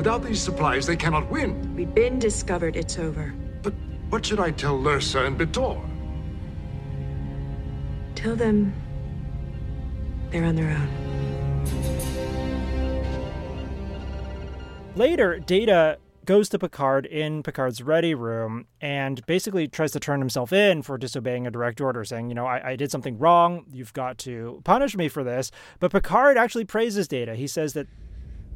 Without 0.01 0.25
these 0.25 0.41
supplies, 0.41 0.87
they 0.87 0.97
cannot 0.97 1.31
win. 1.31 1.77
We've 1.77 1.95
been 1.95 2.19
discovered. 2.19 2.75
It's 2.75 2.99
over. 2.99 3.35
But 3.61 3.75
what 4.09 4.25
should 4.25 4.41
I 4.41 4.51
tell 4.51 4.79
Lursa 4.79 5.27
and 5.27 5.39
B'Etor? 5.39 5.79
Tell 8.15 8.35
them 8.35 8.73
they're 10.31 10.47
on 10.47 10.57
their 10.57 10.71
own. 10.71 10.89
Later, 14.97 15.39
Data 15.39 15.99
goes 16.25 16.49
to 16.49 16.59
Picard 16.59 17.05
in 17.05 17.43
Picard's 17.43 17.83
ready 17.83 18.15
room 18.15 18.69
and 18.81 19.21
basically 19.27 19.69
tries 19.69 19.93
to 19.93 20.01
turn 20.01 20.21
himself 20.21 20.51
in 20.51 20.81
for 20.81 20.97
disobeying 20.97 21.47
a 21.47 21.51
direct 21.51 21.79
order, 21.79 22.07
saying, 22.07 22.31
You 22.31 22.35
know, 22.35 22.47
I, 22.47 22.71
I, 22.71 22.77
did 22.77 22.91
something 22.91 23.19
wrong. 23.19 23.67
You've 23.71 23.93
got 23.93 24.17
to 24.19 24.63
punish 24.65 24.97
me 24.97 25.09
for 25.09 25.23
this. 25.23 25.51
But 25.79 25.93
Picard 25.93 26.39
actually 26.39 26.65
praises 26.65 27.07
Data. 27.07 27.35
He 27.35 27.47
says 27.47 27.75
that 27.75 27.87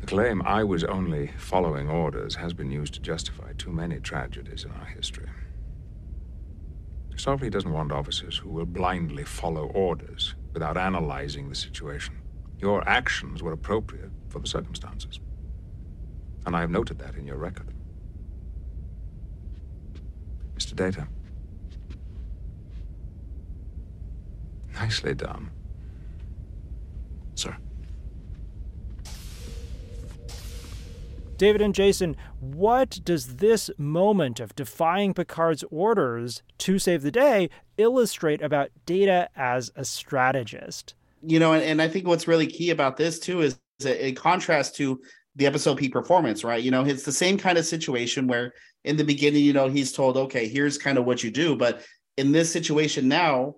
the 0.05 0.11
claim 0.11 0.43
I 0.45 0.63
was 0.63 0.85
only 0.85 1.31
following 1.39 1.89
orders 1.89 2.35
has 2.35 2.53
been 2.53 2.71
used 2.71 2.93
to 2.93 3.01
justify 3.01 3.55
too 3.57 3.73
many 3.73 4.01
tragedies 4.01 4.65
in 4.65 4.71
our 4.73 4.85
history. 4.85 5.31
Starfleet 7.15 7.53
doesn't 7.53 7.73
want 7.73 7.91
officers 7.91 8.37
who 8.37 8.51
will 8.51 8.67
blindly 8.67 9.25
follow 9.25 9.69
orders 9.69 10.35
without 10.53 10.77
analyzing 10.77 11.49
the 11.49 11.55
situation. 11.55 12.21
Your 12.59 12.87
actions 12.87 13.43
were 13.43 13.53
appropriate 13.53 14.11
for 14.29 14.41
the 14.41 14.47
circumstances. 14.47 15.21
And 16.45 16.55
I 16.55 16.61
have 16.61 16.71
noted 16.71 16.99
that 16.99 17.15
in 17.15 17.27
your 17.27 17.39
record. 17.39 17.73
Mr. 20.55 20.77
Data. 20.77 21.09
Nicely 24.75 25.15
done. 25.15 25.51
David 31.37 31.61
and 31.61 31.75
Jason, 31.75 32.17
what 32.41 33.01
does 33.05 33.37
this 33.37 33.71
moment 33.77 34.41
of 34.41 34.55
defying 34.55 35.15
Picard's 35.15 35.65
orders 35.71 36.43
to 36.59 36.79
save 36.79 37.03
the 37.03 37.11
day 37.11 37.51
illustrate 37.77 38.41
about 38.41 38.71
Data 38.87 39.29
as 39.37 39.71
a 39.75 39.85
strategist? 39.85 40.95
You 41.23 41.39
know, 41.39 41.53
and, 41.53 41.63
and 41.63 41.83
I 41.83 41.89
think 41.89 42.07
what's 42.07 42.29
really 42.29 42.47
key 42.47 42.71
about 42.71 42.97
this 42.97 43.19
too 43.19 43.41
is, 43.41 43.59
is 43.81 43.87
in 43.87 44.15
contrast 44.15 44.77
to 44.77 45.01
the 45.37 45.47
episode 45.47 45.79
P 45.79 45.89
performance, 45.89 46.45
right? 46.45 46.63
You 46.63 46.71
know, 46.71 46.85
it's 46.85 47.03
the 47.03 47.13
same 47.13 47.37
kind 47.37 47.59
of 47.59 47.67
situation 47.67 48.27
where 48.27 48.53
in 48.85 48.97
the 48.97 49.05
beginning, 49.05 49.43
you 49.43 49.53
know, 49.53 49.69
he's 49.69 49.93
told, 49.93 50.17
okay, 50.17 50.47
here's 50.47 50.79
kind 50.79 50.99
of 50.99 51.05
what 51.05 51.25
you 51.25 51.31
do, 51.31 51.57
but 51.57 51.83
in 52.17 52.31
this 52.31 52.53
situation 52.53 53.09
now, 53.09 53.55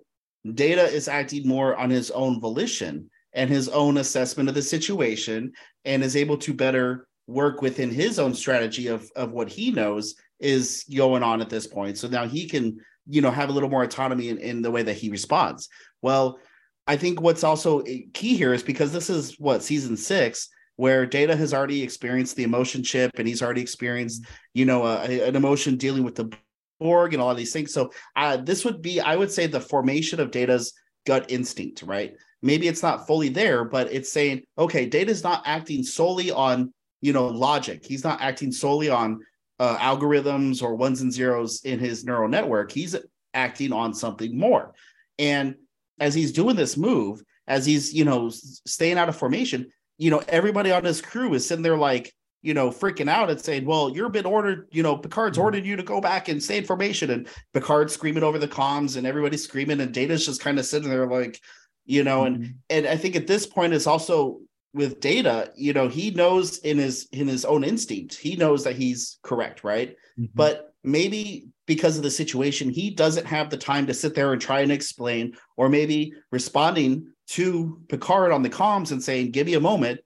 Data 0.53 0.83
is 0.83 1.07
acting 1.07 1.47
more 1.47 1.75
on 1.75 1.89
his 1.89 2.09
own 2.11 2.39
volition 2.39 3.09
and 3.33 3.49
his 3.49 3.69
own 3.69 3.97
assessment 3.97 4.49
of 4.49 4.55
the 4.55 4.61
situation 4.61 5.51
and 5.85 6.03
is 6.03 6.15
able 6.15 6.37
to 6.37 6.53
better 6.53 7.06
work 7.27 7.61
within 7.61 7.91
his 7.91 8.19
own 8.19 8.33
strategy 8.33 8.87
of, 8.87 9.09
of 9.15 9.31
what 9.31 9.49
he 9.49 9.71
knows 9.71 10.15
is 10.39 10.85
going 10.95 11.23
on 11.23 11.41
at 11.41 11.49
this 11.49 11.67
point. 11.67 11.97
So 11.97 12.07
now 12.07 12.25
he 12.25 12.47
can, 12.47 12.79
you 13.07 13.21
know, 13.21 13.31
have 13.31 13.49
a 13.49 13.51
little 13.51 13.69
more 13.69 13.83
autonomy 13.83 14.29
in, 14.29 14.37
in 14.37 14.61
the 14.61 14.71
way 14.71 14.83
that 14.83 14.95
he 14.95 15.09
responds. 15.09 15.69
Well, 16.01 16.39
I 16.87 16.95
think 16.95 17.19
what's 17.19 17.43
also 17.43 17.83
key 18.13 18.37
here 18.37 18.53
is 18.53 18.63
because 18.63 18.93
this 18.93 19.09
is 19.09 19.35
what 19.39 19.63
season 19.63 19.97
six, 19.97 20.49
where 20.77 21.05
Data 21.05 21.35
has 21.35 21.53
already 21.53 21.83
experienced 21.83 22.35
the 22.35 22.43
emotion 22.43 22.83
chip 22.83 23.11
and 23.17 23.27
he's 23.27 23.41
already 23.41 23.61
experienced, 23.61 24.25
you 24.53 24.63
know, 24.63 24.85
a, 24.85 25.27
an 25.27 25.35
emotion 25.35 25.75
dealing 25.75 26.03
with 26.03 26.15
the 26.15 26.31
Borg 26.79 27.13
and 27.13 27.21
all 27.21 27.31
of 27.31 27.37
these 27.37 27.51
things. 27.51 27.73
So 27.73 27.91
uh, 28.15 28.37
this 28.37 28.63
would 28.63 28.81
be, 28.81 29.01
I 29.01 29.15
would 29.15 29.31
say, 29.31 29.47
the 29.47 29.59
formation 29.59 30.19
of 30.19 30.31
Data's 30.31 30.73
gut 31.05 31.31
instinct, 31.31 31.81
right? 31.81 32.13
Maybe 32.43 32.67
it's 32.67 32.83
not 32.83 33.07
fully 33.07 33.29
there, 33.29 33.65
but 33.65 33.91
it's 33.91 34.13
saying, 34.13 34.43
okay, 34.57 34.85
Data's 34.85 35.23
not 35.23 35.41
acting 35.45 35.81
solely 35.81 36.29
on, 36.29 36.71
you 37.01 37.13
know, 37.13 37.27
logic. 37.27 37.85
He's 37.85 38.03
not 38.03 38.21
acting 38.21 38.51
solely 38.51 38.89
on 38.89 39.19
uh, 39.59 39.77
algorithms 39.77 40.61
or 40.61 40.75
ones 40.75 41.01
and 41.01 41.11
zeros 41.11 41.61
in 41.63 41.79
his 41.79 42.05
neural 42.05 42.29
network. 42.29 42.71
He's 42.71 42.95
acting 43.33 43.71
on 43.73 43.93
something 43.93 44.37
more. 44.37 44.73
And 45.19 45.55
as 45.99 46.13
he's 46.13 46.31
doing 46.31 46.55
this 46.55 46.77
move, 46.77 47.21
as 47.47 47.65
he's, 47.65 47.93
you 47.93 48.05
know, 48.05 48.29
staying 48.29 48.97
out 48.97 49.09
of 49.09 49.15
formation, 49.15 49.71
you 49.97 50.11
know, 50.11 50.21
everybody 50.27 50.71
on 50.71 50.83
his 50.83 51.01
crew 51.01 51.33
is 51.33 51.47
sitting 51.47 51.63
there 51.63 51.77
like, 51.77 52.13
you 52.43 52.53
know, 52.53 52.69
freaking 52.69 53.09
out 53.09 53.31
and 53.31 53.41
saying, 53.41 53.65
"Well, 53.65 53.89
you're 53.89 54.09
been 54.09 54.25
ordered. 54.25 54.67
You 54.71 54.83
know, 54.83 54.95
Picard's 54.95 55.37
mm-hmm. 55.37 55.45
ordered 55.45 55.65
you 55.65 55.75
to 55.75 55.83
go 55.83 55.99
back 55.99 56.29
and 56.29 56.41
stay 56.41 56.57
in 56.57 56.65
formation." 56.65 57.09
And 57.09 57.27
Picard's 57.53 57.93
screaming 57.93 58.23
over 58.23 58.37
the 58.37 58.47
comms, 58.47 58.95
and 58.95 59.07
everybody's 59.07 59.43
screaming, 59.43 59.81
and 59.81 59.91
Data's 59.91 60.25
just 60.25 60.39
kind 60.39 60.59
of 60.59 60.65
sitting 60.65 60.89
there 60.89 61.07
like, 61.07 61.41
you 61.85 62.03
know, 62.03 62.25
and 62.25 62.37
mm-hmm. 62.37 62.51
and 62.69 62.85
I 62.85 62.95
think 62.95 63.15
at 63.15 63.27
this 63.27 63.47
point 63.47 63.73
it's 63.73 63.87
also 63.87 64.39
with 64.73 64.99
Data, 64.99 65.51
you 65.55 65.73
know, 65.73 65.87
he 65.87 66.11
knows 66.11 66.59
in 66.59 66.77
his 66.77 67.07
in 67.11 67.27
his 67.27 67.45
own 67.45 67.63
instinct, 67.63 68.15
he 68.15 68.35
knows 68.35 68.63
that 68.63 68.75
he's 68.75 69.17
correct, 69.23 69.63
right? 69.63 69.95
Mm-hmm. 70.19 70.25
But 70.35 70.73
maybe 70.83 71.47
because 71.65 71.97
of 71.97 72.03
the 72.03 72.11
situation, 72.11 72.69
he 72.69 72.91
doesn't 72.91 73.25
have 73.25 73.49
the 73.49 73.57
time 73.57 73.87
to 73.87 73.93
sit 73.93 74.15
there 74.15 74.33
and 74.33 74.41
try 74.41 74.61
and 74.61 74.71
explain, 74.71 75.35
or 75.57 75.69
maybe 75.69 76.13
responding 76.31 77.07
to 77.29 77.81
Picard 77.89 78.31
on 78.31 78.41
the 78.41 78.49
comms 78.49 78.91
and 78.91 79.03
saying, 79.03 79.31
"Give 79.31 79.47
me 79.47 79.55
a 79.55 79.59
moment," 79.59 79.99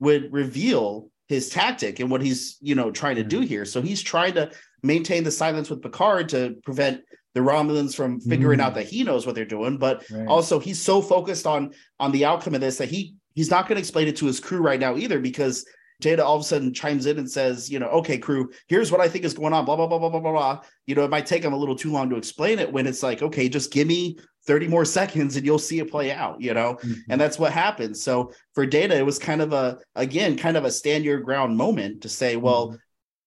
would 0.00 0.32
reveal 0.32 1.10
his 1.28 1.50
tactic 1.50 2.00
and 2.00 2.10
what 2.10 2.22
he's 2.22 2.56
you 2.60 2.74
know 2.74 2.90
trying 2.90 3.16
to 3.16 3.24
do 3.24 3.40
here. 3.40 3.64
So 3.64 3.82
he's 3.82 4.02
trying 4.02 4.34
to 4.34 4.50
maintain 4.82 5.24
the 5.24 5.30
silence 5.30 5.70
with 5.70 5.82
Picard 5.82 6.28
to 6.30 6.56
prevent 6.64 7.02
the 7.34 7.40
Romulans 7.40 7.94
from 7.94 8.20
figuring 8.20 8.58
mm. 8.58 8.62
out 8.62 8.74
that 8.74 8.88
he 8.88 9.04
knows 9.04 9.26
what 9.26 9.34
they're 9.34 9.44
doing, 9.44 9.76
but 9.76 10.04
right. 10.10 10.26
also 10.26 10.58
he's 10.58 10.80
so 10.80 11.00
focused 11.00 11.46
on 11.46 11.72
on 12.00 12.12
the 12.12 12.24
outcome 12.24 12.54
of 12.54 12.60
this 12.60 12.78
that 12.78 12.88
he 12.88 13.14
he's 13.38 13.52
not 13.52 13.68
going 13.68 13.76
to 13.76 13.80
explain 13.80 14.08
it 14.08 14.16
to 14.16 14.26
his 14.26 14.40
crew 14.40 14.58
right 14.58 14.80
now 14.80 14.96
either 14.96 15.20
because 15.20 15.64
Data 16.00 16.24
all 16.24 16.34
of 16.34 16.40
a 16.40 16.44
sudden 16.44 16.74
chimes 16.74 17.06
in 17.06 17.18
and 17.18 17.30
says, 17.30 17.70
you 17.70 17.78
know, 17.78 17.86
okay, 17.86 18.18
crew, 18.18 18.50
here's 18.66 18.90
what 18.90 19.00
I 19.00 19.08
think 19.08 19.24
is 19.24 19.32
going 19.32 19.52
on, 19.52 19.64
blah, 19.64 19.76
blah, 19.76 19.86
blah, 19.86 20.00
blah, 20.00 20.08
blah, 20.08 20.18
blah, 20.18 20.32
blah. 20.32 20.60
You 20.86 20.96
know, 20.96 21.04
it 21.04 21.10
might 21.10 21.24
take 21.24 21.44
him 21.44 21.52
a 21.52 21.56
little 21.56 21.76
too 21.76 21.92
long 21.92 22.10
to 22.10 22.16
explain 22.16 22.58
it 22.58 22.72
when 22.72 22.84
it's 22.88 23.00
like, 23.00 23.22
okay, 23.22 23.48
just 23.48 23.72
give 23.72 23.86
me 23.86 24.18
30 24.48 24.66
more 24.66 24.84
seconds 24.84 25.36
and 25.36 25.46
you'll 25.46 25.60
see 25.60 25.78
it 25.78 25.88
play 25.88 26.10
out, 26.10 26.40
you 26.40 26.52
know? 26.52 26.74
Mm-hmm. 26.74 27.10
And 27.10 27.20
that's 27.20 27.38
what 27.38 27.52
happens. 27.52 28.02
So 28.02 28.32
for 28.54 28.66
Data, 28.66 28.96
it 28.96 29.06
was 29.06 29.20
kind 29.20 29.40
of 29.40 29.52
a, 29.52 29.78
again, 29.94 30.36
kind 30.36 30.56
of 30.56 30.64
a 30.64 30.70
stand 30.72 31.04
your 31.04 31.20
ground 31.20 31.56
moment 31.56 32.02
to 32.02 32.08
say, 32.08 32.34
well, 32.34 32.70
mm-hmm. 32.70 32.76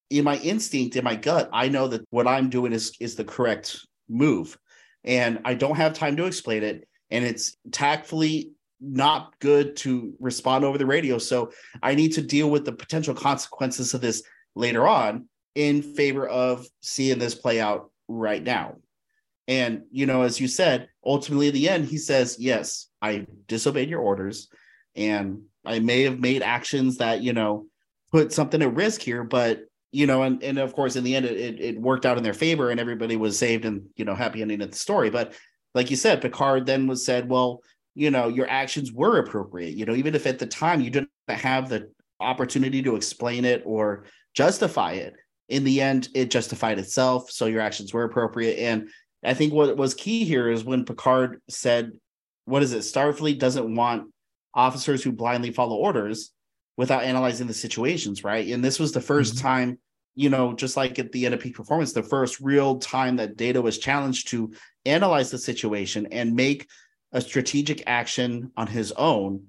in 0.10 0.26
my 0.26 0.40
instinct, 0.40 0.98
in 0.98 1.06
my 1.06 1.16
gut, 1.16 1.50
I 1.54 1.70
know 1.70 1.88
that 1.88 2.02
what 2.10 2.28
I'm 2.28 2.50
doing 2.50 2.74
is 2.74 2.98
is 3.00 3.16
the 3.16 3.24
correct 3.24 3.80
move. 4.10 4.58
And 5.06 5.40
I 5.46 5.54
don't 5.54 5.78
have 5.78 5.94
time 5.94 6.18
to 6.18 6.26
explain 6.26 6.64
it. 6.64 6.86
And 7.10 7.24
it's 7.24 7.56
tactfully 7.72 8.52
not 8.82 9.38
good 9.40 9.76
to 9.78 10.14
respond 10.20 10.66
over 10.66 10.78
the 10.78 10.86
radio. 10.86 11.18
So 11.18 11.52
I 11.84 11.96
need 11.96 12.14
to 12.14 12.22
deal 12.22 12.50
with 12.50 12.66
the 12.66 12.72
potential 12.72 13.14
consequences 13.14 13.94
of 13.94 14.02
this 14.02 14.24
later 14.56 14.88
on 14.88 15.28
in 15.56 15.82
favor 15.82 16.28
of 16.28 16.66
seeing 16.82 17.20
this 17.20 17.36
play 17.36 17.62
out 17.62 17.92
right 18.08 18.44
now. 18.44 18.78
And, 19.48 19.84
you 19.92 20.06
know, 20.06 20.24
as 20.24 20.40
you 20.40 20.48
said, 20.48 20.90
ultimately 21.06 21.48
in 21.48 21.54
the 21.54 21.70
end, 21.70 21.86
he 21.86 21.98
says, 21.98 22.38
Yes, 22.40 22.88
I 23.02 23.26
disobeyed 23.48 23.90
your 23.90 24.02
orders 24.02 24.50
and 24.96 25.42
I 25.66 25.80
may 25.80 26.04
have 26.04 26.20
made 26.20 26.42
actions 26.42 26.98
that, 26.98 27.22
you 27.22 27.34
know, 27.34 27.66
put 28.12 28.34
something 28.34 28.62
at 28.62 28.74
risk 28.74 29.02
here, 29.02 29.24
but 29.24 29.66
you 29.94 30.08
know, 30.08 30.24
and 30.24 30.42
and 30.42 30.58
of 30.58 30.74
course 30.74 30.96
in 30.96 31.04
the 31.04 31.16
end 31.16 31.26
it, 31.26 31.60
it 31.60 31.80
worked 31.80 32.06
out 32.06 32.18
in 32.18 32.24
their 32.24 32.34
favor 32.34 32.70
and 32.70 32.80
everybody 32.80 33.18
was 33.18 33.38
saved 33.38 33.66
and 33.66 33.84
you 33.98 34.06
know 34.06 34.16
happy 34.16 34.42
ending 34.42 34.62
of 34.62 34.72
the 34.72 34.78
story. 34.78 35.10
But 35.10 35.34
like 35.76 35.90
you 35.90 35.98
said, 35.98 36.22
Picard 36.22 36.66
then 36.66 36.88
was 36.88 37.06
said, 37.06 37.30
well, 37.30 37.62
you 37.96 38.12
know, 38.12 38.28
your 38.28 38.50
actions 38.50 38.92
were 38.92 39.20
appropriate. 39.20 39.76
You 39.76 39.86
know, 39.86 39.96
even 39.96 40.16
if 40.16 40.26
at 40.26 40.40
the 40.40 40.48
time 40.48 40.82
you 40.82 40.90
didn't 40.90 41.10
have 41.28 41.70
the 41.70 41.92
opportunity 42.20 42.82
to 42.84 42.96
explain 42.96 43.46
it 43.46 43.64
or 43.66 44.06
justify 44.34 44.94
it, 44.94 45.16
in 45.50 45.66
the 45.66 45.82
end, 45.82 46.08
it 46.16 46.32
justified 46.32 46.80
itself. 46.80 47.30
So 47.30 47.46
your 47.46 47.62
actions 47.62 47.94
were 47.94 48.06
appropriate. 48.06 48.58
And 48.58 48.90
I 49.24 49.34
think 49.34 49.54
what 49.54 49.76
was 49.76 49.94
key 49.94 50.24
here 50.24 50.50
is 50.50 50.64
when 50.64 50.86
Picard 50.86 51.42
said, 51.50 51.92
what 52.46 52.64
is 52.64 52.74
it? 52.74 52.80
Starfleet 52.80 53.38
doesn't 53.38 53.76
want 53.76 54.12
officers 54.54 55.04
who 55.04 55.12
blindly 55.12 55.52
follow 55.52 55.76
orders 55.76 56.32
without 56.78 57.04
analyzing 57.04 57.48
the 57.48 57.54
situations, 57.54 58.24
right? 58.24 58.48
And 58.48 58.64
this 58.64 58.80
was 58.80 58.94
the 58.94 59.02
1st 59.02 59.34
mm-hmm. 59.34 59.48
time, 59.48 59.80
you 60.16 60.30
know, 60.30 60.54
just 60.54 60.78
like 60.78 61.00
at 61.00 61.12
the 61.12 61.26
end 61.26 61.34
of 61.34 61.42
peak 61.42 61.56
performance, 61.56 61.94
the 61.94 62.02
first 62.02 62.40
real 62.40 62.80
time 62.80 63.18
that 63.18 63.38
data 63.38 63.62
was 63.62 63.78
challenged 63.78 64.30
to 64.30 64.54
analyze 64.86 65.32
the 65.32 65.38
situation 65.38 66.08
and 66.12 66.34
make 66.34 66.68
a 67.12 67.22
strategic 67.22 67.84
action 67.88 68.52
on 68.56 68.68
his 68.68 68.92
own, 68.94 69.48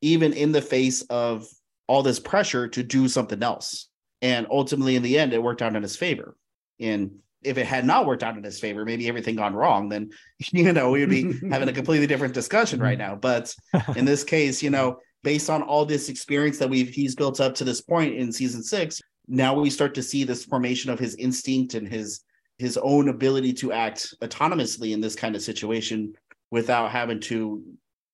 even 0.00 0.32
in 0.32 0.52
the 0.52 0.62
face 0.62 1.02
of 1.02 1.46
all 1.86 2.02
this 2.02 2.20
pressure 2.20 2.68
to 2.68 2.82
do 2.82 3.08
something 3.08 3.42
else. 3.42 3.88
And 4.20 4.46
ultimately, 4.50 4.96
in 4.96 5.02
the 5.02 5.18
end, 5.18 5.32
it 5.32 5.42
worked 5.42 5.62
out 5.62 5.76
in 5.76 5.82
his 5.82 5.96
favor. 5.96 6.36
And 6.80 7.12
if 7.42 7.58
it 7.58 7.66
had 7.66 7.84
not 7.84 8.06
worked 8.06 8.22
out 8.22 8.36
in 8.36 8.44
his 8.44 8.60
favor, 8.60 8.84
maybe 8.84 9.08
everything 9.08 9.36
gone 9.36 9.54
wrong, 9.54 9.88
then 9.88 10.10
you 10.52 10.72
know 10.72 10.90
we 10.90 11.00
would 11.00 11.10
be 11.10 11.34
having 11.50 11.68
a 11.68 11.72
completely 11.72 12.06
different 12.06 12.34
discussion 12.34 12.80
right 12.80 12.98
now. 12.98 13.14
But 13.14 13.54
in 13.96 14.04
this 14.04 14.24
case, 14.24 14.62
you 14.62 14.70
know, 14.70 14.98
based 15.22 15.50
on 15.50 15.62
all 15.62 15.84
this 15.84 16.08
experience 16.08 16.58
that 16.58 16.70
we've 16.70 16.88
he's 16.88 17.14
built 17.14 17.40
up 17.40 17.54
to 17.56 17.64
this 17.64 17.80
point 17.80 18.14
in 18.14 18.32
season 18.32 18.62
six, 18.62 19.00
now 19.28 19.58
we 19.58 19.70
start 19.70 19.94
to 19.94 20.02
see 20.02 20.24
this 20.24 20.44
formation 20.44 20.90
of 20.90 20.98
his 20.98 21.14
instinct 21.16 21.74
and 21.74 21.88
his 21.88 22.24
his 22.58 22.76
own 22.78 23.08
ability 23.08 23.52
to 23.52 23.72
act 23.72 24.14
autonomously 24.22 24.92
in 24.92 25.00
this 25.00 25.16
kind 25.16 25.34
of 25.34 25.42
situation 25.42 26.12
without 26.52 26.92
having 26.92 27.18
to 27.18 27.64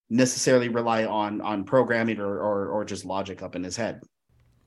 necessarily 0.08 0.70
rely 0.70 1.04
on 1.04 1.42
on 1.42 1.64
programming 1.64 2.18
or, 2.18 2.38
or, 2.38 2.68
or 2.68 2.84
just 2.84 3.04
logic 3.04 3.42
up 3.42 3.54
in 3.54 3.62
his 3.62 3.76
head. 3.76 4.00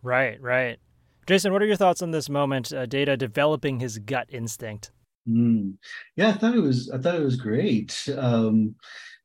Right, 0.04 0.40
right. 0.40 0.78
Jason, 1.26 1.54
what 1.54 1.62
are 1.62 1.66
your 1.66 1.78
thoughts 1.78 2.02
on 2.02 2.12
this 2.12 2.30
moment? 2.30 2.72
Uh, 2.74 2.86
Data 2.86 3.18
developing 3.18 3.80
his 3.80 3.98
gut 3.98 4.28
instinct. 4.30 4.92
Mm. 5.28 5.76
Yeah, 6.16 6.30
I 6.30 6.34
thought 6.34 6.56
it 6.56 6.62
was. 6.62 6.92
I 6.92 6.98
thought 6.98 7.16
it 7.16 7.24
was 7.24 7.38
great. 7.38 8.08
Um, 8.18 8.76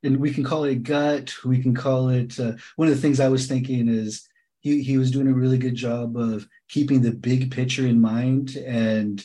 and 0.03 0.19
we 0.19 0.33
can 0.33 0.45
call 0.45 0.65
it 0.65 0.83
gut. 0.83 1.35
We 1.45 1.61
can 1.61 1.75
call 1.75 2.11
it. 2.11 2.39
Uh, 2.39 2.53
one 2.77 2.89
of 2.89 2.95
the 2.95 3.01
things 3.01 3.19
I 3.19 3.29
was 3.29 3.47
thinking 3.47 3.89
is 3.89 4.29
he 4.61 4.83
he 4.83 4.99
was 4.99 5.11
doing 5.11 5.29
a 5.29 5.35
really 5.35 5.59
good 5.59 5.75
job 5.75 6.17
of 6.17 6.47
keeping 6.69 7.03
the 7.03 7.13
big 7.13 7.51
picture 7.51 7.87
in 7.87 8.01
mind 8.01 8.57
and 8.57 9.25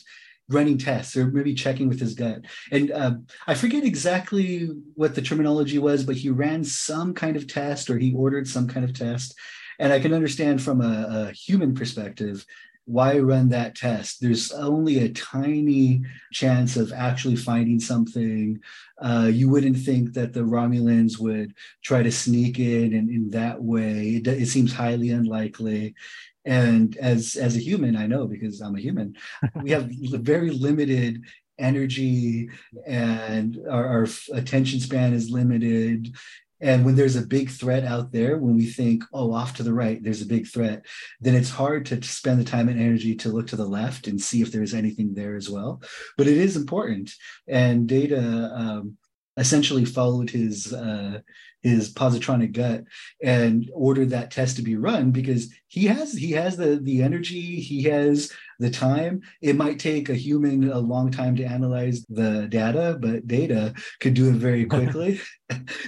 running 0.52 0.78
tests 0.78 1.16
or 1.16 1.26
maybe 1.26 1.54
checking 1.54 1.88
with 1.88 2.00
his 2.00 2.14
gut. 2.14 2.42
And 2.70 2.90
uh, 2.90 3.14
I 3.46 3.54
forget 3.54 3.84
exactly 3.84 4.68
what 4.94 5.14
the 5.14 5.22
terminology 5.22 5.78
was, 5.78 6.04
but 6.04 6.16
he 6.16 6.30
ran 6.30 6.64
some 6.64 7.14
kind 7.14 7.36
of 7.36 7.46
test 7.46 7.90
or 7.90 7.98
he 7.98 8.14
ordered 8.14 8.48
some 8.48 8.68
kind 8.68 8.84
of 8.84 8.92
test. 8.92 9.34
And 9.78 9.92
I 9.92 10.00
can 10.00 10.12
understand 10.12 10.62
from 10.62 10.80
a, 10.80 11.28
a 11.28 11.32
human 11.32 11.74
perspective 11.74 12.44
why 12.84 13.18
run 13.18 13.48
that 13.50 13.76
test? 13.76 14.20
There's 14.20 14.50
only 14.50 14.98
a 14.98 15.12
tiny 15.12 16.02
chance 16.32 16.76
of 16.76 16.92
actually 16.92 17.36
finding 17.36 17.78
something. 17.78 18.60
Uh, 19.00 19.30
you 19.32 19.48
wouldn't 19.48 19.76
think 19.76 20.14
that 20.14 20.32
the 20.32 20.40
Romulans 20.40 21.18
would 21.18 21.54
try 21.82 22.02
to 22.02 22.10
sneak 22.10 22.58
in 22.58 22.92
and 22.94 23.08
in 23.08 23.30
that 23.30 23.62
way. 23.62 24.16
It, 24.16 24.26
it 24.26 24.46
seems 24.46 24.72
highly 24.72 25.10
unlikely 25.10 25.94
and 26.44 26.96
as 26.96 27.36
as 27.36 27.56
a 27.56 27.60
human 27.60 27.96
i 27.96 28.06
know 28.06 28.26
because 28.26 28.60
i'm 28.60 28.76
a 28.76 28.80
human 28.80 29.14
we 29.62 29.70
have 29.70 29.88
very 30.22 30.50
limited 30.50 31.22
energy 31.58 32.50
and 32.86 33.58
our, 33.70 33.86
our, 33.86 34.06
attention 34.34 34.80
span 34.80 35.12
is 35.12 35.30
limited. 35.30 36.14
And 36.60 36.84
when 36.84 36.94
there's 36.94 37.16
a 37.16 37.26
big 37.26 37.50
threat 37.50 37.84
out 37.84 38.12
there 38.12 38.38
when 38.38 38.56
we 38.56 38.66
think 38.66 39.02
oh 39.12 39.32
off 39.32 39.54
to 39.54 39.64
the 39.64 39.74
right 39.74 40.00
there's 40.02 40.22
a 40.22 40.26
big 40.26 40.46
threat 40.46 40.86
then 41.20 41.34
it's 41.34 41.50
hard 41.50 41.86
to 41.86 42.00
spend 42.04 42.38
the 42.40 42.44
time 42.44 42.68
and 42.68 42.80
energy 42.80 43.16
to 43.16 43.30
look 43.30 43.48
to 43.48 43.56
the 43.56 43.66
left 43.66 44.06
and 44.06 44.20
see 44.20 44.42
if 44.42 44.52
there's 44.52 44.72
anything 44.72 45.12
there 45.12 45.34
as 45.34 45.50
well. 45.50 45.82
But 46.16 46.28
it 46.28 46.36
is 46.36 46.56
important. 46.56 47.12
And 47.48 47.88
data 47.88 48.52
um, 48.54 48.96
essentially 49.36 49.84
followed 49.84 50.30
his 50.30 50.72
uh, 50.72 51.20
his 51.62 51.92
positronic 51.92 52.52
gut 52.52 52.84
and 53.22 53.70
ordered 53.72 54.10
that 54.10 54.30
test 54.30 54.56
to 54.56 54.62
be 54.62 54.76
run 54.76 55.12
because 55.12 55.52
he 55.68 55.86
has 55.86 56.12
he 56.12 56.32
has 56.32 56.56
the 56.56 56.80
the 56.82 57.02
energy 57.02 57.60
he 57.60 57.84
has 57.84 58.32
the 58.58 58.70
time. 58.70 59.22
It 59.40 59.56
might 59.56 59.78
take 59.78 60.08
a 60.08 60.14
human 60.14 60.70
a 60.70 60.78
long 60.78 61.10
time 61.10 61.36
to 61.36 61.44
analyze 61.44 62.04
the 62.08 62.46
data 62.48 62.98
but 63.00 63.26
data 63.26 63.74
could 64.00 64.14
do 64.14 64.28
it 64.28 64.34
very 64.34 64.66
quickly. 64.66 65.20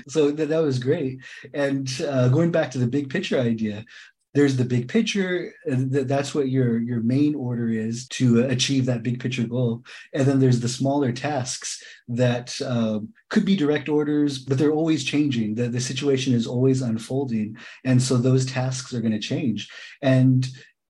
So 0.08 0.30
that, 0.30 0.50
that 0.50 0.62
was 0.62 0.78
great. 0.78 1.20
And 1.54 1.88
uh, 2.06 2.28
going 2.28 2.50
back 2.50 2.70
to 2.72 2.78
the 2.78 2.86
big 2.86 3.08
picture 3.08 3.40
idea 3.40 3.82
there's 4.34 4.56
the 4.56 4.64
big 4.64 4.88
picture 4.88 5.52
that's 5.66 6.34
what 6.34 6.48
your 6.48 6.80
your 6.80 7.00
main 7.00 7.34
order 7.34 7.68
is 7.68 8.06
to 8.08 8.44
achieve 8.44 8.84
that 8.86 9.02
big 9.02 9.20
picture 9.20 9.46
goal. 9.46 9.84
And 10.12 10.26
then 10.26 10.40
there's 10.40 10.60
the 10.60 10.68
smaller 10.68 11.12
tasks 11.12 11.82
that 12.08 12.60
um, 12.62 13.10
could 13.30 13.44
be 13.44 13.56
direct 13.56 13.88
orders 13.88 14.38
but 14.38 14.58
they're 14.58 14.72
always 14.72 15.04
changing. 15.04 15.54
The, 15.54 15.68
the 15.68 15.80
situation 15.80 16.34
is 16.34 16.46
always 16.46 16.82
unfolding. 16.82 17.56
And 17.84 18.02
so 18.02 18.16
those 18.16 18.44
tasks 18.44 18.92
are 18.92 19.00
going 19.00 19.12
to 19.12 19.18
change. 19.18 19.68
And 20.02 20.46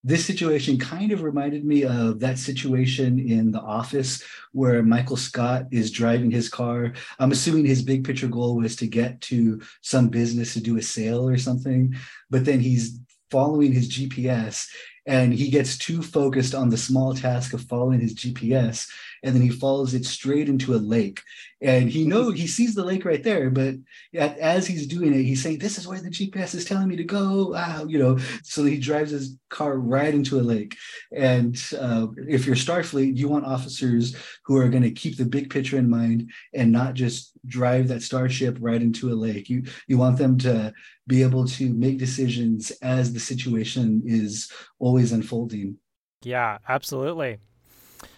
this 0.07 0.27
situation 0.27 0.79
kind 0.79 1.13
of 1.13 1.23
reminded 1.23 1.65
me 1.65 1.85
of 1.85 2.21
that 2.21 2.39
situation 2.39 3.19
in 3.19 3.51
the 3.51 3.61
office 3.61 4.23
where 4.53 4.83
Michael 4.83 5.17
Scott 5.17 5.65
is 5.73 5.91
driving 5.91 6.31
his 6.31 6.51
car. 6.51 6.93
I'm 7.19 7.33
assuming 7.33 7.65
his 7.65 7.81
big 7.81 8.05
picture 8.05 8.29
goal 8.29 8.57
was 8.57 8.77
to 8.77 8.87
get 8.87 9.23
to 9.23 9.63
some 9.81 10.09
business 10.09 10.53
to 10.55 10.61
do 10.61 10.77
a 10.77 10.83
sale 10.83 11.27
or 11.27 11.39
something, 11.39 11.95
but 12.29 12.45
then 12.45 12.61
he's 12.61 13.01
following 13.31 13.73
his 13.73 13.89
GPS 13.89 14.69
and 15.07 15.35
he 15.35 15.51
gets 15.51 15.77
too 15.77 16.03
focused 16.03 16.55
on 16.55 16.71
the 16.71 16.77
small 16.77 17.15
task 17.15 17.53
of 17.53 17.63
following 17.63 18.01
his 18.01 18.15
GPS 18.15 18.89
and 19.23 19.35
then 19.35 19.43
he 19.43 19.51
follows 19.51 19.95
it 19.95 20.05
straight 20.05 20.49
into 20.49 20.75
a 20.75 20.77
lake. 20.77 21.23
And 21.61 21.89
he 21.89 22.07
know 22.07 22.31
he 22.31 22.47
sees 22.47 22.75
the 22.75 22.85
lake 22.85 23.05
right 23.05 23.23
there 23.23 23.51
but 23.51 23.75
as 24.15 24.67
he's 24.67 24.87
doing 24.87 25.15
it 25.15 25.23
he's 25.23 25.43
saying 25.43 25.59
this 25.59 25.79
is 25.79 25.89
where 25.89 26.01
the 26.01 26.11
gps 26.11 26.55
is 26.55 26.67
telling 26.67 26.89
me 26.89 26.97
to 26.97 27.05
go 27.05 27.49
wow 27.49 27.85
you 27.87 27.99
know. 27.99 28.19
So 28.43 28.65
he 28.65 28.79
drives 28.79 29.11
his 29.11 29.37
car 29.49 29.79
right 29.79 30.13
into 30.13 30.39
a 30.39 30.43
lake. 30.43 30.77
And 31.15 31.57
uh, 31.79 32.09
if 32.29 32.47
you're 32.47 32.57
starfleet 32.57 33.17
you 33.17 33.29
want 33.29 33.47
officers 33.47 34.15
who 34.45 34.57
are 34.57 34.69
going 34.69 34.83
to 34.83 34.91
keep 34.91 35.17
the 35.17 35.25
big 35.25 35.51
picture 35.51 35.79
in 35.79 35.89
mind 35.89 36.31
and 36.53 36.71
not 36.71 36.95
just 36.95 37.33
drive 37.47 37.89
that 37.89 38.03
starship 38.03 38.57
right 38.61 38.81
into 38.81 39.13
a 39.13 39.15
lake. 39.15 39.49
You 39.49 39.65
you 39.87 39.99
want 39.99 40.19
them 40.19 40.39
to 40.39 40.73
be 41.07 41.23
able 41.23 41.47
to 41.47 41.73
make 41.75 41.99
decisions 41.99 42.71
as 42.83 43.13
the 43.13 43.21
situation 43.21 44.03
is 44.07 44.51
always 44.79 44.94
unfolding 45.13 45.77
yeah 46.23 46.59
absolutely 46.69 47.39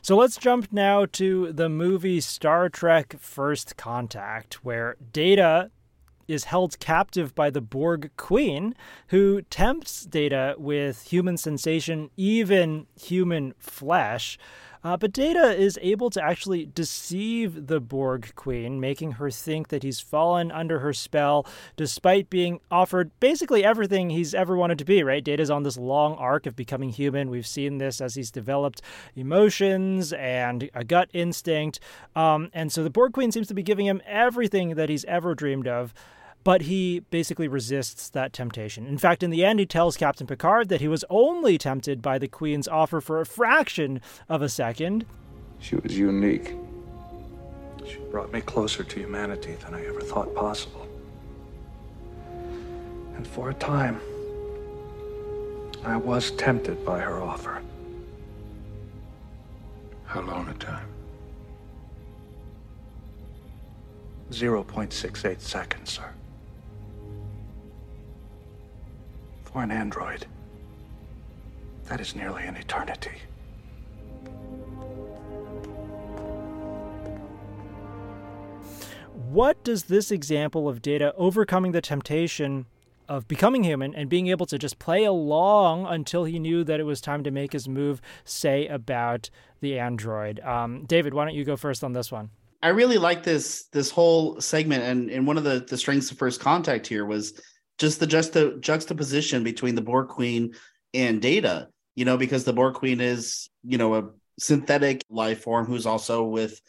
so 0.03 0.17
let's 0.17 0.37
jump 0.37 0.73
now 0.73 1.07
to 1.13 1.53
the 1.53 1.69
movie 1.69 2.21
Star 2.21 2.69
Trek 2.69 3.17
First 3.19 3.77
Contact, 3.77 4.65
where 4.65 4.97
Data 5.13 5.71
is 6.29 6.45
held 6.45 6.79
captive 6.81 7.35
by 7.35 7.51
the 7.51 7.61
Borg 7.61 8.11
Queen, 8.17 8.75
who 9.09 9.43
tempts 9.43 10.05
Data 10.05 10.55
with 10.59 11.03
human 11.05 11.37
sensation, 11.37 12.11
even 12.17 12.87
human 13.01 13.55
flesh. 13.59 14.39
Uh, 14.87 14.97
but 14.97 15.13
Data 15.13 15.53
is 15.53 15.77
able 15.83 16.11
to 16.11 16.23
actually 16.23 16.65
deceive 16.65 17.67
the 17.67 17.81
Borg 17.81 18.33
Queen, 18.37 18.79
making 18.79 19.13
her 19.13 19.33
think 19.33 19.67
that 19.67 19.83
he's 19.83 19.99
fallen 19.99 20.53
under 20.53 20.79
her 20.79 20.93
spell, 20.93 21.45
despite 21.75 22.31
being 22.31 22.61
offered 22.71 23.11
basically 23.19 23.65
everything 23.65 24.11
he's 24.11 24.33
ever 24.33 24.57
wanted 24.57 24.79
to 24.79 24.85
be, 24.85 25.03
right? 25.03 25.25
Data's 25.25 25.51
on 25.51 25.65
this 25.65 25.77
long 25.77 26.15
arc 26.15 26.47
of 26.47 26.55
becoming 26.55 26.91
human. 26.91 27.31
We've 27.31 27.49
seen 27.49 27.79
this 27.79 28.01
as 28.01 28.15
he's 28.15 28.31
developed 28.31 28.81
emotions 29.17 30.13
and 30.13 30.71
a 30.73 30.85
gut 30.85 31.11
instinct. 31.13 31.81
Um, 32.15 32.51
and 32.55 32.71
so 32.71 32.85
the 32.85 32.91
Borg 32.91 33.13
Queen 33.13 33.33
seems 33.33 33.49
to 33.49 33.55
be 33.55 33.65
giving 33.65 33.87
him 33.87 34.01
everything 34.07 34.77
that 34.77 34.89
he's 34.89 35.05
ever 35.07 35.35
dreamed 35.35 35.67
of 35.67 35.95
but 36.47 36.63
he 36.63 37.01
basically 37.11 37.49
resists 37.49 38.09
that 38.11 38.33
temptation. 38.33 38.87
In 38.87 38.99
fact, 38.99 39.25
in 39.25 39.31
the 39.31 39.45
end, 39.45 39.59
he 39.59 39.67
tells 39.67 39.97
Captain 39.97 40.29
Picard 40.29 40.69
that 40.69 40.81
he 40.81 40.87
was 40.87 41.05
only 41.11 41.59
tempted 41.59 42.01
by 42.01 42.19
the 42.19 42.29
Queen's 42.29 42.69
offer 42.69 43.01
for 43.01 43.21
a 43.21 43.27
fraction 43.27 44.01
of 44.29 44.43
a 44.43 44.49
second. 44.49 45.05
She 45.59 45.75
was 45.75 45.99
unique. 45.99 46.55
She 47.85 47.97
brought 48.13 48.33
me 48.33 48.43
closer 48.43 48.85
to 48.85 49.01
humanity 49.01 49.57
than 49.57 49.75
I 49.75 49.85
ever 49.87 50.01
thought 50.01 50.33
possible. 50.37 50.87
And 53.17 53.27
for 53.27 53.51
a 53.51 53.55
time, 53.55 54.01
I 55.85 55.97
was 55.97 56.31
tempted 56.31 56.85
by 56.85 57.01
her 57.01 57.21
offer. 57.21 57.61
How 60.05 60.21
long 60.21 60.49
a 60.49 60.55
time? 60.55 60.87
0.68 64.31 65.41
seconds, 65.41 65.91
sir. 65.91 66.13
For 69.57 69.63
an 69.63 69.71
android, 69.71 70.27
that 71.87 71.99
is 71.99 72.15
nearly 72.15 72.43
an 72.43 72.57
eternity. 72.57 73.23
What 79.15 79.65
does 79.65 79.85
this 79.85 80.11
example 80.11 80.69
of 80.69 80.83
Data 80.83 81.15
overcoming 81.17 81.73
the 81.73 81.81
temptation 81.81 82.67
of 83.09 83.27
becoming 83.29 83.65
human 83.65 83.95
and 83.95 84.11
being 84.11 84.27
able 84.27 84.45
to 84.45 84.59
just 84.59 84.79
play 84.79 85.05
along 85.05 85.87
until 85.87 86.25
he 86.25 86.39
knew 86.39 86.63
that 86.63 86.79
it 86.79 86.85
was 86.85 87.01
time 87.01 87.25
to 87.25 87.31
make 87.31 87.55
his 87.55 87.67
move 87.67 88.03
say 88.27 88.67
about 88.67 89.31
the 89.61 89.79
android? 89.79 90.39
Um, 90.41 90.85
David, 90.85 91.15
why 91.15 91.25
don't 91.25 91.35
you 91.35 91.47
go 91.47 91.57
first 91.57 91.83
on 91.83 91.95
this 91.95 92.13
one? 92.13 92.29
I 92.63 92.69
really 92.69 92.99
like 92.99 93.23
this 93.23 93.69
this 93.73 93.91
whole 93.91 94.39
segment, 94.39 94.83
and 94.83 95.09
and 95.09 95.27
one 95.27 95.39
of 95.39 95.45
the 95.45 95.65
the 95.67 95.79
strengths 95.79 96.11
of 96.11 96.19
first 96.19 96.41
contact 96.41 96.87
here 96.87 97.07
was 97.07 97.41
just 97.79 98.01
the 98.01 98.07
just 98.07 98.33
the 98.33 98.57
juxtaposition 98.61 99.45
between 99.45 99.75
the 99.75 99.83
Borg 99.83 100.09
Queen 100.09 100.55
and 100.95 101.21
Data. 101.21 101.69
You 101.95 102.05
know, 102.05 102.17
because 102.17 102.45
the 102.45 102.53
Borg 102.53 102.75
Queen 102.75 103.01
is 103.01 103.49
you 103.65 103.79
know 103.79 103.95
a 103.95 104.11
synthetic 104.39 105.03
life 105.09 105.43
form 105.43 105.67
who's 105.67 105.87
also 105.87 106.25
with 106.25 106.61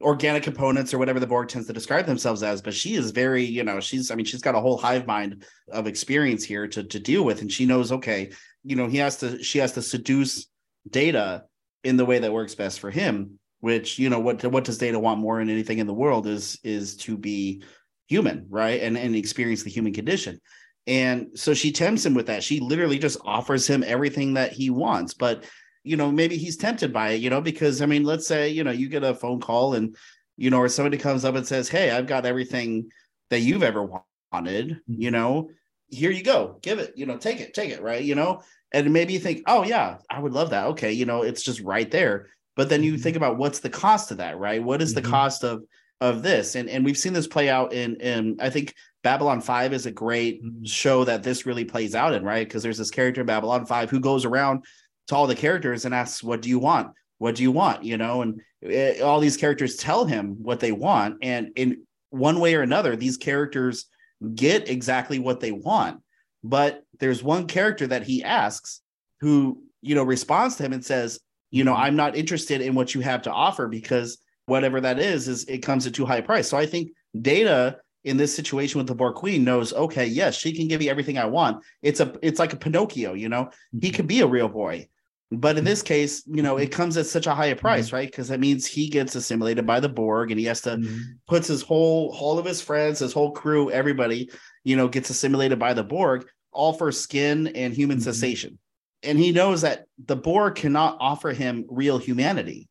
organic 0.00 0.42
components 0.42 0.94
or 0.94 0.98
whatever 0.98 1.20
the 1.20 1.26
Borg 1.26 1.48
tends 1.48 1.66
to 1.66 1.72
describe 1.72 2.06
themselves 2.06 2.42
as. 2.42 2.62
But 2.62 2.74
she 2.74 2.94
is 2.94 3.10
very, 3.10 3.44
you 3.44 3.64
know, 3.64 3.80
she's 3.80 4.10
I 4.10 4.14
mean, 4.14 4.26
she's 4.26 4.42
got 4.42 4.54
a 4.54 4.60
whole 4.60 4.78
hive 4.78 5.06
mind 5.06 5.44
of 5.70 5.86
experience 5.86 6.44
here 6.44 6.66
to 6.68 6.84
to 6.84 6.98
deal 6.98 7.24
with, 7.24 7.40
and 7.40 7.52
she 7.52 7.66
knows 7.66 7.92
okay, 7.92 8.30
you 8.64 8.76
know, 8.76 8.86
he 8.86 8.98
has 8.98 9.18
to 9.18 9.42
she 9.42 9.58
has 9.58 9.72
to 9.72 9.82
seduce 9.82 10.46
Data 10.88 11.44
in 11.84 11.96
the 11.96 12.04
way 12.04 12.18
that 12.18 12.32
works 12.32 12.54
best 12.54 12.80
for 12.80 12.90
him. 12.90 13.38
Which 13.60 13.98
you 13.98 14.08
know 14.08 14.20
what 14.20 14.42
what 14.46 14.64
does 14.64 14.78
Data 14.78 14.98
want 14.98 15.20
more 15.20 15.38
than 15.38 15.50
anything 15.50 15.78
in 15.78 15.86
the 15.86 15.94
world 15.94 16.26
is 16.26 16.58
is 16.64 16.96
to 16.98 17.18
be 17.18 17.62
human, 18.10 18.44
right? 18.50 18.82
And 18.82 18.98
and 18.98 19.14
experience 19.14 19.62
the 19.62 19.70
human 19.70 19.94
condition. 19.94 20.40
And 20.86 21.28
so 21.34 21.54
she 21.54 21.70
tempts 21.70 22.04
him 22.04 22.14
with 22.14 22.26
that. 22.26 22.42
She 22.42 22.58
literally 22.58 22.98
just 22.98 23.18
offers 23.24 23.66
him 23.66 23.84
everything 23.86 24.34
that 24.34 24.52
he 24.52 24.68
wants. 24.68 25.14
But 25.14 25.44
you 25.84 25.96
know, 25.96 26.10
maybe 26.10 26.36
he's 26.36 26.58
tempted 26.58 26.92
by 26.92 27.10
it, 27.12 27.22
you 27.22 27.30
know, 27.30 27.40
because 27.40 27.80
I 27.80 27.86
mean, 27.86 28.04
let's 28.04 28.26
say, 28.26 28.50
you 28.50 28.64
know, 28.64 28.72
you 28.72 28.88
get 28.88 29.04
a 29.04 29.14
phone 29.14 29.40
call 29.40 29.74
and 29.74 29.96
you 30.36 30.50
know, 30.50 30.58
or 30.58 30.68
somebody 30.68 30.98
comes 30.98 31.24
up 31.24 31.36
and 31.36 31.46
says, 31.46 31.68
Hey, 31.68 31.90
I've 31.90 32.06
got 32.06 32.26
everything 32.26 32.90
that 33.30 33.40
you've 33.40 33.62
ever 33.62 34.02
wanted, 34.32 34.70
mm-hmm. 34.70 35.00
you 35.00 35.10
know, 35.10 35.50
here 35.88 36.10
you 36.10 36.24
go, 36.24 36.58
give 36.62 36.78
it, 36.80 36.94
you 36.96 37.06
know, 37.06 37.16
take 37.16 37.40
it, 37.40 37.54
take 37.54 37.70
it, 37.70 37.82
right? 37.82 38.02
You 38.02 38.16
know, 38.16 38.42
and 38.72 38.92
maybe 38.92 39.12
you 39.12 39.20
think, 39.20 39.42
oh 39.46 39.62
yeah, 39.62 39.98
I 40.10 40.18
would 40.18 40.32
love 40.32 40.50
that. 40.50 40.66
Okay, 40.68 40.92
you 40.92 41.06
know, 41.06 41.22
it's 41.22 41.42
just 41.42 41.60
right 41.60 41.90
there. 41.90 42.28
But 42.56 42.68
then 42.68 42.82
you 42.82 42.94
mm-hmm. 42.94 43.02
think 43.02 43.16
about 43.16 43.38
what's 43.38 43.60
the 43.60 43.70
cost 43.70 44.10
of 44.10 44.16
that, 44.18 44.38
right? 44.38 44.62
What 44.62 44.82
is 44.82 44.94
the 44.94 45.00
mm-hmm. 45.00 45.10
cost 45.10 45.44
of 45.44 45.62
of 46.00 46.22
this. 46.22 46.54
And 46.54 46.68
and 46.68 46.84
we've 46.84 46.98
seen 46.98 47.12
this 47.12 47.26
play 47.26 47.48
out 47.48 47.72
in 47.72 47.96
in 47.96 48.36
i 48.40 48.50
think 48.50 48.74
babylon 49.02 49.40
5 49.40 49.72
is 49.72 49.86
a 49.86 49.90
great 49.90 50.42
mm-hmm. 50.44 50.64
show 50.64 51.04
that 51.04 51.22
this 51.22 51.46
really 51.46 51.64
plays 51.64 51.94
out 51.94 52.14
in 52.14 52.24
right? 52.24 52.46
Because 52.46 52.62
there's 52.62 52.78
this 52.78 52.90
character 52.90 53.20
in 53.20 53.26
babylon 53.26 53.66
5 53.66 53.90
who 53.90 54.00
goes 54.00 54.24
around 54.24 54.64
to 55.08 55.16
all 55.16 55.26
the 55.26 55.34
characters 55.34 55.84
and 55.84 55.94
asks 55.94 56.22
what 56.22 56.42
do 56.42 56.48
you 56.48 56.58
want? 56.58 56.92
What 57.18 57.34
do 57.34 57.42
you 57.42 57.52
want? 57.52 57.84
You 57.84 57.98
know 57.98 58.22
and 58.22 58.40
it, 58.62 59.02
all 59.02 59.20
these 59.20 59.36
characters 59.36 59.76
tell 59.76 60.04
him 60.04 60.36
what 60.42 60.60
they 60.60 60.72
want. 60.72 61.16
And 61.22 61.52
in 61.56 61.82
one 62.10 62.40
way 62.40 62.54
or 62.54 62.62
another 62.62 62.96
these 62.96 63.16
characters 63.16 63.86
get 64.34 64.68
exactly 64.68 65.18
what 65.18 65.40
they 65.40 65.52
want. 65.52 66.02
But 66.42 66.82
there's 66.98 67.22
one 67.22 67.46
character 67.46 67.86
that 67.86 68.04
he 68.04 68.22
asks 68.22 68.80
who 69.20 69.62
you 69.82 69.94
know 69.94 70.04
responds 70.04 70.56
to 70.56 70.64
him 70.64 70.72
and 70.72 70.84
says 70.84 71.20
you 71.50 71.64
know 71.64 71.72
mm-hmm. 71.72 71.82
i'm 71.82 71.96
not 71.96 72.16
interested 72.16 72.60
in 72.60 72.74
what 72.74 72.94
you 72.94 73.00
have 73.00 73.22
to 73.22 73.32
offer 73.32 73.68
because 73.68 74.18
whatever 74.50 74.80
that 74.80 74.98
is, 74.98 75.28
is 75.28 75.44
it 75.44 75.58
comes 75.58 75.86
at 75.86 75.94
too 75.94 76.04
high 76.04 76.16
a 76.16 76.22
price. 76.22 76.48
So 76.48 76.58
I 76.58 76.66
think 76.66 76.92
Data 77.22 77.78
in 78.04 78.16
this 78.16 78.34
situation 78.34 78.78
with 78.78 78.86
the 78.86 78.94
Borg 78.94 79.14
Queen 79.14 79.44
knows, 79.44 79.72
okay, 79.72 80.06
yes, 80.06 80.34
she 80.36 80.52
can 80.52 80.68
give 80.68 80.82
you 80.82 80.90
everything 80.90 81.18
I 81.18 81.26
want. 81.26 81.62
It's 81.82 82.00
a 82.00 82.12
it's 82.22 82.38
like 82.38 82.52
a 82.52 82.56
Pinocchio, 82.56 83.14
you 83.14 83.28
know, 83.28 83.50
he 83.72 83.78
mm-hmm. 83.78 83.96
could 83.96 84.06
be 84.06 84.20
a 84.20 84.26
real 84.26 84.48
boy. 84.48 84.88
But 85.32 85.56
in 85.56 85.62
this 85.64 85.80
case, 85.80 86.24
you 86.26 86.42
know, 86.42 86.56
it 86.56 86.72
comes 86.72 86.96
at 86.96 87.06
such 87.06 87.28
a 87.28 87.34
high 87.34 87.54
price, 87.54 87.86
mm-hmm. 87.86 87.96
right? 87.96 88.10
Because 88.10 88.28
that 88.28 88.40
means 88.40 88.66
he 88.66 88.88
gets 88.88 89.14
assimilated 89.14 89.64
by 89.64 89.78
the 89.78 89.88
Borg 89.88 90.32
and 90.32 90.40
he 90.40 90.46
has 90.46 90.60
to 90.62 90.70
mm-hmm. 90.70 90.98
puts 91.28 91.46
his 91.46 91.62
whole 91.62 92.16
all 92.18 92.38
of 92.38 92.44
his 92.44 92.60
friends, 92.60 92.98
his 92.98 93.12
whole 93.12 93.30
crew, 93.30 93.70
everybody, 93.70 94.30
you 94.64 94.76
know, 94.76 94.88
gets 94.88 95.10
assimilated 95.10 95.58
by 95.58 95.72
the 95.72 95.84
Borg, 95.84 96.26
all 96.52 96.72
for 96.72 96.90
skin 96.90 97.46
and 97.48 97.72
human 97.72 97.98
mm-hmm. 97.98 98.04
cessation. 98.04 98.58
And 99.02 99.18
he 99.18 99.30
knows 99.30 99.62
that 99.62 99.86
the 100.04 100.16
Borg 100.16 100.56
cannot 100.56 100.96
offer 101.00 101.30
him 101.30 101.64
real 101.68 101.98
humanity 101.98 102.69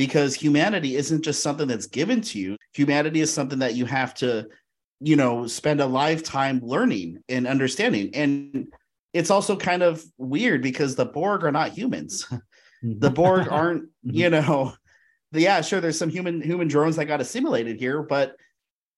because 0.00 0.34
humanity 0.34 0.96
isn't 0.96 1.20
just 1.20 1.42
something 1.42 1.68
that's 1.68 1.84
given 1.84 2.22
to 2.22 2.38
you. 2.38 2.56
Humanity 2.72 3.20
is 3.20 3.30
something 3.30 3.58
that 3.58 3.74
you 3.74 3.84
have 3.84 4.14
to 4.14 4.48
you 4.98 5.14
know 5.14 5.46
spend 5.46 5.78
a 5.82 5.84
lifetime 5.84 6.58
learning 6.62 7.22
and 7.28 7.46
understanding. 7.46 8.08
And 8.14 8.68
it's 9.12 9.30
also 9.30 9.56
kind 9.56 9.82
of 9.82 10.02
weird 10.16 10.62
because 10.62 10.94
the 10.94 11.04
borg 11.04 11.44
are 11.44 11.52
not 11.52 11.72
humans. 11.72 12.26
The 12.82 13.10
borg 13.20 13.48
aren't 13.50 13.82
Mm-hmm. 13.82 14.16
you 14.16 14.30
know 14.30 14.72
yeah 15.32 15.60
sure 15.60 15.82
there's 15.82 15.98
some 15.98 16.08
human 16.08 16.40
human 16.40 16.66
drones 16.66 16.96
that 16.96 17.04
got 17.04 17.20
assimilated 17.20 17.78
here 17.78 18.02
but 18.02 18.36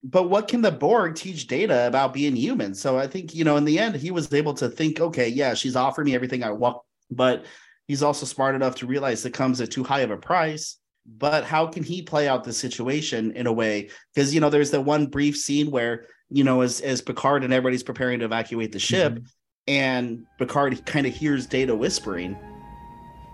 but 0.05 0.31
what 0.31 0.47
can 0.47 0.63
the 0.63 0.71
borg 0.71 1.17
teach 1.17 1.49
data 1.49 1.89
about 1.89 2.15
being 2.15 2.37
human? 2.37 2.75
So 2.77 2.97
i 2.97 3.09
think 3.09 3.35
you 3.35 3.43
know 3.43 3.57
in 3.57 3.65
the 3.65 3.81
end 3.81 3.97
he 3.97 4.13
was 4.13 4.33
able 4.33 4.55
to 4.55 4.69
think 4.69 5.01
okay 5.01 5.27
yeah 5.27 5.55
she's 5.55 5.75
offering 5.75 6.05
me 6.05 6.15
everything 6.15 6.45
i 6.45 6.53
want 6.53 6.77
but 7.11 7.45
he's 7.89 8.05
also 8.05 8.25
smart 8.25 8.55
enough 8.55 8.77
to 8.77 8.87
realize 8.87 9.27
it 9.27 9.35
comes 9.35 9.61
at 9.61 9.73
too 9.73 9.83
high 9.83 10.03
of 10.07 10.13
a 10.13 10.17
price 10.17 10.79
but 11.07 11.45
how 11.45 11.67
can 11.67 11.83
he 11.83 12.03
play 12.03 12.29
out 12.29 12.45
the 12.45 12.53
situation 12.53 13.33
in 13.33 13.47
a 13.47 13.53
way 13.53 13.89
because 14.15 14.33
you 14.35 14.41
know 14.41 14.51
there's 14.51 14.71
that 14.71 14.81
one 14.83 15.07
brief 15.07 15.37
scene 15.37 15.71
where 15.71 16.07
you 16.31 16.45
know 16.45 16.61
as 16.61 16.81
as 16.81 17.01
picard 17.01 17.43
and 17.45 17.53
everybody's 17.53 17.83
preparing 17.83 18.21
to 18.21 18.25
evacuate 18.25 18.73
the 18.73 18.79
ship 18.79 19.15
Mhm. 19.15 19.27
and 19.69 20.27
picard 20.39 20.85
kind 20.87 21.07
of 21.07 21.15
hears 21.15 21.47
data 21.47 21.75
whispering 21.75 22.37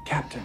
Captain. 0.07 0.43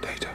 Data. 0.00 0.30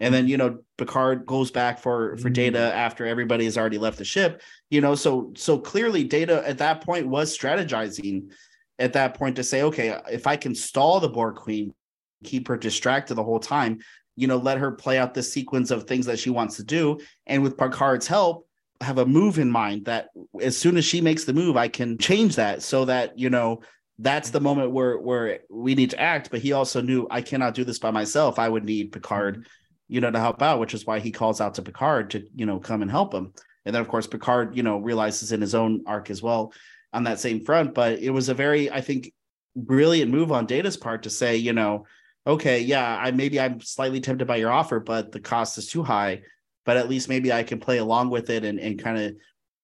and 0.00 0.14
then 0.14 0.28
you 0.28 0.36
know 0.36 0.60
picard 0.78 1.26
goes 1.26 1.50
back 1.50 1.80
for 1.80 2.16
for 2.18 2.30
data 2.30 2.72
after 2.74 3.04
everybody 3.06 3.44
has 3.44 3.58
already 3.58 3.78
left 3.78 3.98
the 3.98 4.04
ship 4.04 4.40
you 4.70 4.80
know 4.80 4.94
so 4.94 5.32
so 5.36 5.58
clearly 5.58 6.04
data 6.04 6.46
at 6.46 6.58
that 6.58 6.80
point 6.84 7.08
was 7.08 7.36
strategizing 7.36 8.30
at 8.82 8.92
that 8.92 9.14
point 9.14 9.36
to 9.36 9.44
say 9.44 9.62
okay 9.62 9.98
if 10.10 10.26
i 10.26 10.36
can 10.36 10.54
stall 10.54 11.00
the 11.00 11.08
borg 11.08 11.36
queen 11.36 11.72
keep 12.24 12.48
her 12.48 12.56
distracted 12.56 13.14
the 13.14 13.24
whole 13.24 13.40
time 13.40 13.78
you 14.16 14.26
know 14.26 14.36
let 14.36 14.58
her 14.58 14.72
play 14.72 14.98
out 14.98 15.14
this 15.14 15.32
sequence 15.32 15.70
of 15.70 15.84
things 15.84 16.06
that 16.06 16.18
she 16.18 16.30
wants 16.30 16.56
to 16.56 16.64
do 16.64 16.98
and 17.26 17.42
with 17.42 17.56
picard's 17.56 18.06
help 18.06 18.46
have 18.80 18.98
a 18.98 19.06
move 19.06 19.38
in 19.38 19.50
mind 19.50 19.84
that 19.84 20.08
as 20.40 20.58
soon 20.58 20.76
as 20.76 20.84
she 20.84 21.00
makes 21.00 21.24
the 21.24 21.32
move 21.32 21.56
i 21.56 21.68
can 21.68 21.96
change 21.96 22.36
that 22.36 22.62
so 22.62 22.84
that 22.84 23.18
you 23.18 23.30
know 23.30 23.60
that's 23.98 24.30
the 24.30 24.40
moment 24.40 24.72
where 24.72 24.98
where 24.98 25.40
we 25.48 25.74
need 25.74 25.90
to 25.90 26.00
act. 26.00 26.30
But 26.30 26.40
he 26.40 26.52
also 26.52 26.80
knew 26.80 27.06
i 27.10 27.22
cannot 27.22 27.54
do 27.54 27.64
this 27.64 27.78
by 27.78 27.90
myself. 27.90 28.38
I 28.38 28.48
would 28.48 28.64
need 28.64 28.92
picard 28.92 29.36
mm-hmm. 29.36 29.44
you 29.88 30.00
know 30.00 30.10
to 30.10 30.18
help 30.18 30.42
out 30.42 30.60
which 30.60 30.74
is 30.74 30.86
why 30.86 30.98
he 30.98 31.10
calls 31.10 31.40
out 31.40 31.54
to 31.54 31.62
picard 31.62 32.10
to 32.10 32.26
you 32.34 32.46
know 32.46 32.58
come 32.58 32.82
and 32.82 32.90
help 32.90 33.14
him. 33.14 33.32
And 33.64 33.74
then 33.74 33.80
of 33.80 33.88
course 33.88 34.06
picard 34.06 34.56
you 34.56 34.62
know 34.62 34.78
realizes 34.78 35.32
in 35.32 35.40
his 35.40 35.54
own 35.54 35.84
arc 35.86 36.10
as 36.10 36.22
well 36.22 36.52
on 36.92 37.04
that 37.04 37.20
same 37.20 37.44
front 37.44 37.74
but 37.74 37.98
it 37.98 38.10
was 38.10 38.28
a 38.28 38.34
very 38.34 38.70
i 38.70 38.80
think 38.80 39.12
brilliant 39.56 40.10
move 40.10 40.32
on 40.32 40.46
data's 40.46 40.76
part 40.76 41.02
to 41.02 41.10
say 41.10 41.36
you 41.36 41.52
know 41.52 41.84
okay 42.26 42.60
yeah 42.60 42.96
i 42.96 43.10
maybe 43.10 43.40
i'm 43.40 43.60
slightly 43.60 44.00
tempted 44.00 44.26
by 44.26 44.36
your 44.36 44.50
offer 44.50 44.80
but 44.80 45.12
the 45.12 45.20
cost 45.20 45.58
is 45.58 45.68
too 45.68 45.82
high 45.82 46.20
but 46.64 46.76
at 46.76 46.88
least 46.88 47.08
maybe 47.08 47.32
i 47.32 47.42
can 47.42 47.60
play 47.60 47.78
along 47.78 48.10
with 48.10 48.30
it 48.30 48.44
and, 48.44 48.58
and 48.58 48.82
kind 48.82 48.98
of 48.98 49.14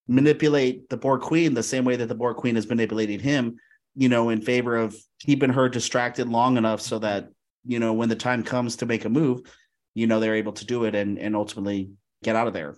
manipulate 0.08 0.88
the 0.88 0.96
borg 0.96 1.20
queen 1.20 1.54
the 1.54 1.62
same 1.62 1.84
way 1.84 1.96
that 1.96 2.06
the 2.06 2.14
borg 2.14 2.36
queen 2.36 2.56
is 2.56 2.68
manipulating 2.68 3.20
him 3.20 3.56
you 3.94 4.08
know 4.08 4.30
in 4.30 4.40
favor 4.40 4.76
of 4.76 4.96
keeping 5.20 5.50
her 5.50 5.68
distracted 5.68 6.28
long 6.28 6.56
enough 6.56 6.80
so 6.80 6.98
that 6.98 7.28
you 7.66 7.78
know 7.78 7.92
when 7.92 8.08
the 8.08 8.16
time 8.16 8.42
comes 8.42 8.76
to 8.76 8.86
make 8.86 9.04
a 9.04 9.08
move 9.08 9.40
you 9.94 10.06
know 10.06 10.20
they're 10.20 10.34
able 10.34 10.52
to 10.52 10.64
do 10.64 10.84
it 10.84 10.94
and 10.94 11.18
and 11.18 11.36
ultimately 11.36 11.90
get 12.22 12.36
out 12.36 12.46
of 12.46 12.54
there 12.54 12.74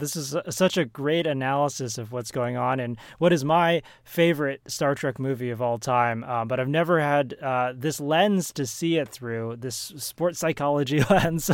This 0.00 0.16
is 0.16 0.36
such 0.48 0.76
a 0.76 0.84
great 0.84 1.26
analysis 1.26 1.98
of 1.98 2.12
what's 2.12 2.30
going 2.30 2.56
on 2.56 2.80
and 2.80 2.98
what 3.18 3.32
is 3.32 3.44
my 3.44 3.82
favorite 4.02 4.62
Star 4.66 4.94
Trek 4.94 5.18
movie 5.18 5.50
of 5.50 5.62
all 5.62 5.78
time. 5.78 6.24
Um, 6.24 6.48
but 6.48 6.58
I've 6.58 6.68
never 6.68 7.00
had 7.00 7.34
uh, 7.40 7.72
this 7.76 8.00
lens 8.00 8.52
to 8.54 8.66
see 8.66 8.96
it 8.96 9.08
through 9.08 9.56
this 9.58 9.92
sports 9.96 10.38
psychology 10.38 11.02
lens. 11.10 11.50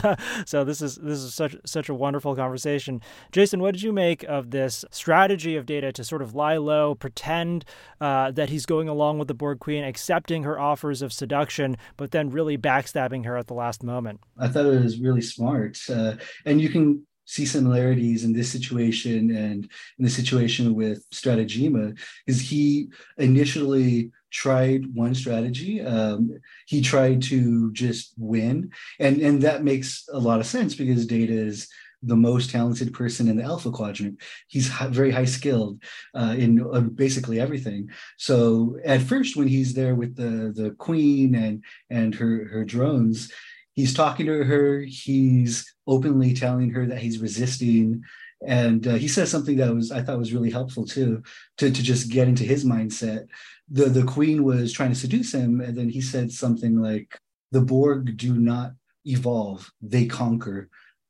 so 0.47 0.65
this 0.65 0.81
is 0.81 0.97
this 0.97 1.19
is 1.19 1.35
such 1.35 1.57
such 1.65 1.89
a 1.89 1.95
wonderful 1.95 2.35
conversation. 2.35 3.01
Jason, 3.33 3.61
what 3.61 3.75
did 3.75 3.83
you 3.83 3.93
make 3.93 4.23
of 4.25 4.51
this 4.51 4.85
strategy 4.91 5.57
of 5.57 5.67
Data 5.67 5.93
to 5.93 6.05
sort 6.05 6.23
of 6.23 6.35
lie 6.35 6.57
low, 6.57 6.95
pretend 6.95 7.65
uh, 8.01 8.31
that 8.31 8.51
he's 8.51 8.67
going 8.67 8.89
along 8.89 9.19
with 9.19 9.29
the 9.29 9.35
Borg 9.35 9.59
Queen, 9.59 9.85
accepting 9.85 10.45
her 10.45 10.59
offers 10.59 11.03
of 11.03 11.13
seduction, 11.13 11.77
but 11.97 12.13
then 12.13 12.31
really 12.31 12.57
backstabbing 12.57 13.25
her 13.25 13.37
at 13.37 13.49
the 13.49 13.55
last 13.55 13.83
moment? 13.83 14.21
I 14.39 14.49
thought 14.49 14.67
it 14.67 14.83
was 14.83 14.99
really 14.99 15.23
smart. 15.23 15.79
Uh, 15.91 16.17
and 16.45 16.61
you 16.61 16.69
can 16.69 17.07
see 17.27 17.45
similarities 17.45 18.25
in 18.25 18.33
this 18.33 18.51
situation 18.51 19.31
and 19.37 19.69
in 19.99 20.05
the 20.05 20.11
situation 20.11 20.75
with 20.75 21.09
Stratagema, 21.11 21.99
is 22.27 22.41
he 22.41 22.89
initially 23.19 24.11
tried 24.31 24.95
one 24.95 25.15
strategy. 25.15 25.81
Um, 25.81 26.39
he 26.67 26.81
tried 26.81 27.23
to 27.23 27.73
just 27.73 28.15
win. 28.17 28.71
And, 28.99 29.21
and 29.21 29.43
that 29.43 29.65
makes 29.65 30.09
a 30.13 30.19
lot 30.19 30.41
of 30.41 30.47
sense 30.47 30.75
because 30.75 31.07
Data 31.07 31.33
is 31.33 31.69
the 32.03 32.17
most 32.17 32.51
talented 32.51 32.93
person 32.93 33.29
in 33.29 33.37
the 33.37 33.43
alpha 33.43 33.71
quadrant. 33.71 34.21
He's 34.49 34.69
hi- 34.69 34.89
very 34.89 35.11
high 35.11 35.25
skilled 35.25 35.83
uh, 36.15 36.35
in 36.37 36.65
uh, 36.73 36.81
basically 36.81 37.41
everything. 37.41 37.91
So 38.19 38.79
at 38.85 39.03
first, 39.03 39.37
when 39.37 39.49
he's 39.49 39.75
there 39.75 39.95
with 39.95 40.15
the 40.17 40.53
the 40.55 40.71
queen 40.73 41.35
and 41.35 41.65
and 41.91 42.15
her 42.15 42.49
her 42.53 42.65
drones, 42.65 43.33
he's 43.77 43.95
talking 43.95 44.27
to 44.27 44.43
her. 44.43 44.81
He's 44.81 45.73
openly 45.87 46.35
telling 46.35 46.71
her 46.71 46.87
that 46.87 46.99
he's 46.99 47.21
resisting. 47.21 48.03
And 48.47 48.87
uh, 48.87 48.95
he 48.95 49.07
says 49.07 49.31
something 49.31 49.57
that 49.59 49.75
was 49.75 49.93
I 49.93 50.03
thought 50.03 50.19
was 50.19 50.33
really 50.33 50.51
helpful 50.51 50.85
too, 50.85 51.23
to, 51.59 51.71
to 51.71 51.83
just 51.83 52.11
get 52.11 52.29
into 52.29 52.45
his 52.45 52.65
mindset. 52.65 53.29
The 53.71 53.85
the 53.85 54.05
queen 54.05 54.43
was 54.43 54.73
trying 54.73 54.91
to 54.91 54.99
seduce 54.99 55.33
him, 55.33 55.61
and 55.61 55.77
then 55.77 55.89
he 55.89 56.01
said 56.01 56.33
something 56.33 56.81
like, 56.81 57.19
"The 57.53 57.63
Borg 57.63 58.17
do 58.17 58.35
not 58.35 58.73
evolve; 59.05 59.71
they 59.81 60.07
conquer." 60.07 60.69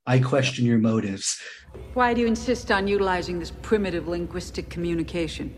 I 0.09 0.21
question 0.21 0.65
your 0.65 0.79
motives. 0.79 1.41
Why 1.95 2.15
do 2.15 2.21
you 2.21 2.29
insist 2.29 2.71
on 2.71 2.87
utilizing 2.87 3.41
this 3.41 3.51
primitive 3.51 4.07
linguistic 4.07 4.71
communication? 4.71 5.53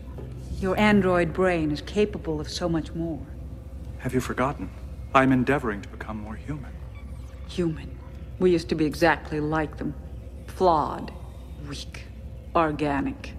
Your 0.59 0.75
android 0.75 1.33
brain 1.33 1.69
is 1.69 1.81
capable 1.81 2.41
of 2.41 2.49
so 2.49 2.67
much 2.67 2.91
more. 2.95 3.21
Have 3.99 4.15
you 4.15 4.19
forgotten? 4.19 4.71
I'm 5.13 5.31
endeavoring 5.31 5.83
to 5.83 5.89
become 5.89 6.17
more 6.17 6.35
human. 6.35 6.78
Human. 7.49 7.97
We 8.37 8.51
used 8.51 8.69
to 8.69 8.75
be 8.75 8.85
exactly 8.85 9.39
like 9.39 9.77
them. 9.77 9.95
Flawed, 10.45 11.11
weak, 11.67 12.05
organic. 12.55 13.33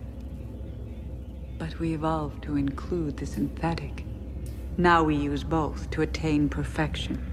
But 1.59 1.79
we 1.79 1.95
evolved 1.95 2.43
to 2.43 2.57
include 2.57 3.17
the 3.17 3.25
synthetic. 3.25 4.05
Now 4.77 5.05
we 5.05 5.15
use 5.15 5.45
both 5.45 5.91
to 5.91 6.03
attain 6.03 6.49
perfection. 6.49 7.25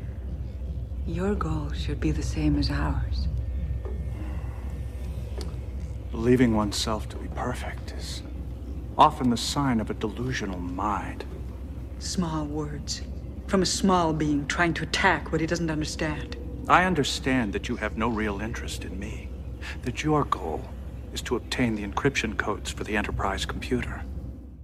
Your 1.08 1.34
goal 1.34 1.72
should 1.72 2.00
be 2.00 2.12
the 2.12 2.22
same 2.22 2.60
as 2.60 2.70
ours. 2.70 3.28
Believing 6.12 6.56
oneself 6.56 7.10
to 7.10 7.18
be 7.18 7.28
perfect 7.30 7.96
is 7.98 8.22
often 8.98 9.32
the 9.32 9.38
sign 9.38 9.80
of 9.80 9.90
a 9.90 9.96
delusional 9.96 10.60
mind. 10.60 11.26
Small 11.98 12.46
words. 12.46 13.02
From 13.48 13.63
a 13.63 13.66
small 13.66 14.13
being 14.13 14.46
trying 14.46 14.76
to 14.76 14.84
attack 14.84 15.32
what 15.32 15.42
he 15.42 15.48
doesn't 15.48 15.72
understand. 15.72 16.38
I 16.70 16.84
understand 16.84 17.54
that 17.54 17.70
you 17.70 17.78
have 17.78 17.98
no 17.98 18.10
real 18.10 18.42
interest 18.42 18.84
in 18.84 19.00
me, 19.00 19.30
that 19.84 20.04
your 20.04 20.26
goal 20.26 20.68
is 21.14 21.22
to 21.22 21.38
obtain 21.38 21.76
the 21.76 21.88
encryption 21.88 22.38
codes 22.38 22.70
for 22.70 22.84
the 22.84 22.98
Enterprise 22.98 23.46
computer. 23.46 24.04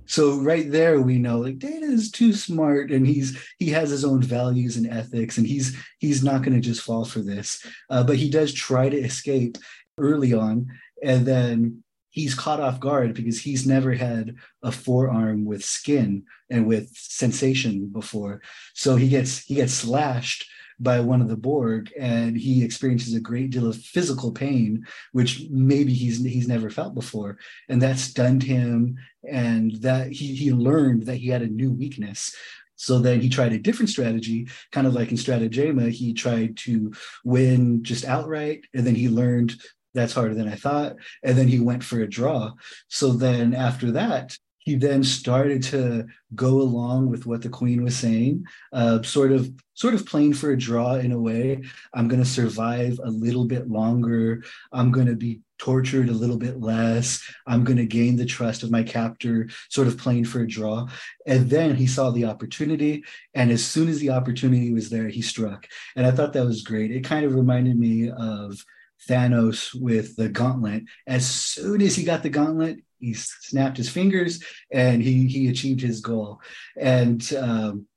So 0.06 0.42
right 0.42 0.70
there 0.70 1.00
we 1.00 1.18
know 1.18 1.40
like 1.40 1.60
Data 1.60 1.86
is 1.86 2.12
too 2.12 2.34
smart 2.34 2.92
and 2.92 3.08
he's 3.08 3.42
he 3.58 3.70
has 3.70 3.90
his 3.90 4.04
own 4.04 4.22
values 4.22 4.76
and 4.76 4.86
ethics 4.86 5.38
and 5.38 5.48
he's 5.48 5.78
he's 6.00 6.22
not 6.22 6.42
going 6.42 6.54
to 6.54 6.60
just 6.60 6.82
fall 6.82 7.06
for 7.06 7.20
this. 7.20 7.66
Uh, 7.90 8.04
but 8.04 8.18
he 8.18 8.30
does 8.30 8.52
try 8.52 8.90
to 8.90 8.98
escape 8.98 9.58
early 9.98 10.34
on 10.34 10.68
and 11.02 11.26
then 11.26 11.84
he's 12.10 12.36
caught 12.36 12.60
off 12.60 12.82
guard 12.82 13.14
because 13.14 13.40
he's 13.40 13.66
never 13.66 13.94
had 13.94 14.36
a 14.62 14.74
forearm 14.74 15.46
with 15.46 15.64
skin 15.64 16.26
and 16.50 16.68
with 16.68 16.90
sensation 16.94 17.88
before. 17.88 18.42
So 18.74 18.98
he 18.98 19.08
gets 19.08 19.46
he 19.46 19.56
gets 19.56 19.74
slashed 19.74 20.50
by 20.84 21.00
one 21.00 21.22
of 21.22 21.30
the 21.30 21.38
Borg, 21.38 21.92
and 21.98 22.38
he 22.38 22.64
experiences 22.64 23.14
a 23.14 23.20
great 23.20 23.50
deal 23.52 23.68
of 23.68 23.78
physical 23.78 24.32
pain, 24.32 24.86
which 25.12 25.44
maybe 25.50 25.94
he's 25.94 26.24
he's 26.24 26.48
never 26.48 26.70
felt 26.70 26.94
before, 26.94 27.38
and 27.70 27.82
that 27.82 27.98
stunned 27.98 28.44
him, 28.44 28.98
and 29.30 29.76
that 29.82 30.12
he 30.12 30.36
he 30.36 30.52
learned 30.52 31.04
that 31.04 31.18
he 31.18 31.30
had 31.30 31.42
a 31.42 31.48
new 31.48 31.72
weakness. 31.72 32.36
So 32.76 33.00
then 33.00 33.22
he 33.22 33.30
tried 33.30 33.54
a 33.54 33.60
different 33.60 33.90
strategy, 33.90 34.50
kind 34.72 34.88
of 34.88 34.94
like 34.94 35.12
in 35.12 35.18
Stratagema. 35.18 35.90
He 35.90 36.14
tried 36.14 36.58
to 36.58 36.92
win 37.24 37.84
just 37.84 38.04
outright, 38.06 38.66
and 38.74 38.86
then 38.86 38.96
he 38.96 39.08
learned 39.10 39.56
that's 39.94 40.14
harder 40.14 40.34
than 40.34 40.48
I 40.48 40.56
thought, 40.56 40.96
and 41.24 41.38
then 41.38 41.48
he 41.48 41.60
went 41.60 41.84
for 41.84 42.02
a 42.02 42.10
draw. 42.10 42.54
So 42.88 43.12
then 43.12 43.54
after 43.54 43.92
that, 43.92 44.38
he 44.64 44.76
then 44.76 45.04
started 45.04 45.62
to 45.64 46.06
go 46.36 46.62
along 46.62 47.10
with 47.10 47.26
what 47.26 47.42
the 47.42 47.50
queen 47.50 47.84
was 47.84 47.96
saying 47.96 48.46
uh, 48.72 49.02
sort 49.04 49.32
of 49.32 49.52
sort 49.76 49.94
of 49.94 50.06
playing 50.06 50.34
for 50.34 50.52
a 50.52 50.58
draw 50.58 50.96
in 50.96 51.12
a 51.12 51.20
way. 51.20 51.62
I'm 51.94 52.08
going 52.08 52.22
to 52.22 52.30
survive 52.30 53.00
a 53.04 53.10
little 53.10 53.46
bit 53.46 53.70
longer. 53.70 54.44
I'm 54.72 54.92
going 54.92 55.08
to 55.08 55.16
be 55.16 55.42
tortured 55.58 56.10
a 56.10 56.14
little 56.14 56.38
bit 56.38 56.62
less. 56.62 57.24
I'm 57.48 57.64
going 57.64 57.78
to 57.78 57.86
gain 57.86 58.16
the 58.16 58.26
trust 58.26 58.64
of 58.64 58.72
my 58.72 58.84
captor 58.84 59.50
sort 59.70 59.88
of 59.88 59.98
playing 59.98 60.26
for 60.26 60.42
a 60.42 60.48
draw. 60.48 60.88
And 61.26 61.50
then 61.50 61.76
he 61.76 61.88
saw 61.88 62.12
the 62.12 62.26
opportunity 62.26 63.04
and 63.34 63.52
as 63.52 63.64
soon 63.64 63.88
as 63.88 64.00
the 64.00 64.12
opportunity 64.12 64.74
was 64.74 64.90
there 64.90 65.08
he 65.08 65.22
struck. 65.22 65.68
And 65.96 66.06
i 66.06 66.12
thought 66.12 66.34
that 66.34 66.46
was 66.46 66.64
great. 66.64 66.92
It 66.92 67.04
kind 67.04 67.26
of 67.26 67.36
reminded 67.36 67.78
me 67.78 68.12
of 68.12 68.64
Thanos 69.10 69.74
with 69.74 70.16
the 70.16 70.30
gauntlet. 70.30 70.84
As 71.08 71.30
soon 71.30 71.82
as 71.82 71.96
he 71.96 72.04
got 72.04 72.24
the 72.24 72.30
gauntlet, 72.30 72.78
he 73.04 73.14
snapped 73.14 73.78
his 73.78 73.90
fingers 73.90 74.44
and 74.72 75.02
he 75.02 75.28
he 75.28 75.50
achieved 75.50 75.82
his 75.82 76.00
goal. 76.02 76.42
And 76.80 77.22
um, 77.36 77.88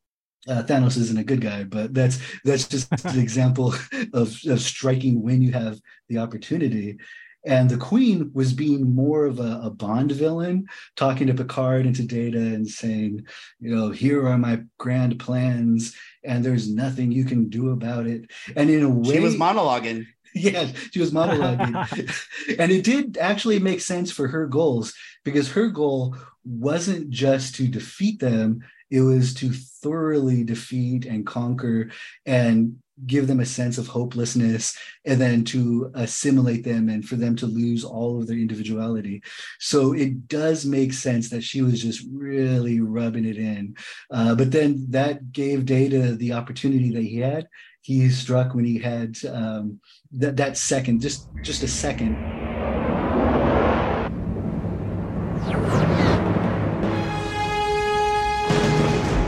uh, 0.49 0.63
Thanos 0.63 0.97
isn't 0.97 1.19
a 1.19 1.25
good 1.25 1.41
guy, 1.41 1.65
but 1.65 1.95
that's 1.95 2.19
that's 2.45 2.69
just 2.69 2.93
an 3.05 3.19
example 3.19 3.75
of, 4.13 4.37
of 4.47 4.61
striking 4.61 5.23
when 5.23 5.43
you 5.43 5.53
have 5.53 5.81
the 6.09 6.19
opportunity. 6.19 6.99
And 7.47 7.71
the 7.71 7.77
Queen 7.77 8.33
was 8.35 8.53
being 8.53 8.93
more 8.93 9.25
of 9.25 9.39
a, 9.39 9.61
a, 9.63 9.71
Bond 9.71 10.11
villain, 10.11 10.67
talking 10.97 11.29
to 11.29 11.35
Picard 11.35 11.87
and 11.87 11.95
to 11.95 12.03
Data 12.03 12.39
and 12.39 12.67
saying, 12.67 13.25
you 13.61 13.73
know, 13.73 13.91
here 13.91 14.27
are 14.27 14.37
my 14.37 14.63
grand 14.79 15.21
plans, 15.21 15.95
and 16.25 16.45
there's 16.45 16.69
nothing 16.69 17.13
you 17.13 17.25
can 17.25 17.49
do 17.49 17.71
about 17.71 18.09
it. 18.09 18.33
And 18.57 18.69
in 18.69 18.83
a 18.83 18.89
way, 18.89 19.15
she 19.15 19.21
was 19.21 19.37
monologuing. 19.37 20.07
Yeah, 20.37 20.71
she 20.93 21.01
was 21.01 21.13
monologuing. 21.13 22.57
and 22.59 22.71
it 22.71 22.85
did 22.85 23.19
actually 23.19 23.59
make 23.59 23.81
sense 23.81 24.13
for 24.13 24.29
her 24.29 24.47
goals 24.47 24.95
because 25.25 25.53
her 25.53 25.69
goal 25.69 26.17
wasn't 26.45 27.11
just 27.11 27.55
to 27.57 27.67
defeat 27.67 28.21
them, 28.21 28.61
it 28.91 29.01
was 29.01 29.35
to 29.35 29.51
thoroughly 29.51 30.45
defeat 30.45 31.07
and 31.07 31.27
conquer 31.27 31.91
and 32.25 32.77
give 33.05 33.27
them 33.27 33.41
a 33.41 33.47
sense 33.47 33.77
of 33.77 33.87
hopelessness 33.87 34.77
and 35.05 35.21
then 35.21 35.45
to 35.45 35.91
assimilate 35.95 36.65
them 36.65 36.89
and 36.89 37.07
for 37.07 37.17
them 37.17 37.37
to 37.37 37.47
lose 37.47 37.85
all 37.85 38.19
of 38.19 38.27
their 38.27 38.39
individuality 38.39 39.23
so 39.59 39.93
it 39.93 40.27
does 40.29 40.65
make 40.65 40.95
sense 40.95 41.29
that 41.29 41.45
she 41.45 41.61
was 41.61 41.83
just 41.83 42.03
really 42.11 42.81
rubbing 42.81 43.27
it 43.27 43.37
in 43.37 43.75
uh, 44.13 44.35
but 44.35 44.51
then 44.51 44.87
that 44.89 45.31
gave 45.31 45.67
data 45.67 46.17
the 46.17 46.33
opportunity 46.33 46.91
that 46.91 47.03
he 47.03 47.19
had 47.19 47.47
he 47.87 48.11
struck 48.11 48.53
when 48.53 48.65
he 48.65 48.81
had 48.81 49.17
um, 49.33 49.79
that 50.11 50.57
second, 50.57 51.01
just 51.01 51.29
just 51.43 51.63
a 51.63 51.69
second. 51.69 52.15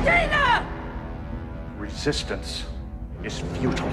Dana! 0.05 0.67
Resistance 1.79 2.65
is 3.23 3.39
futile. 3.61 3.88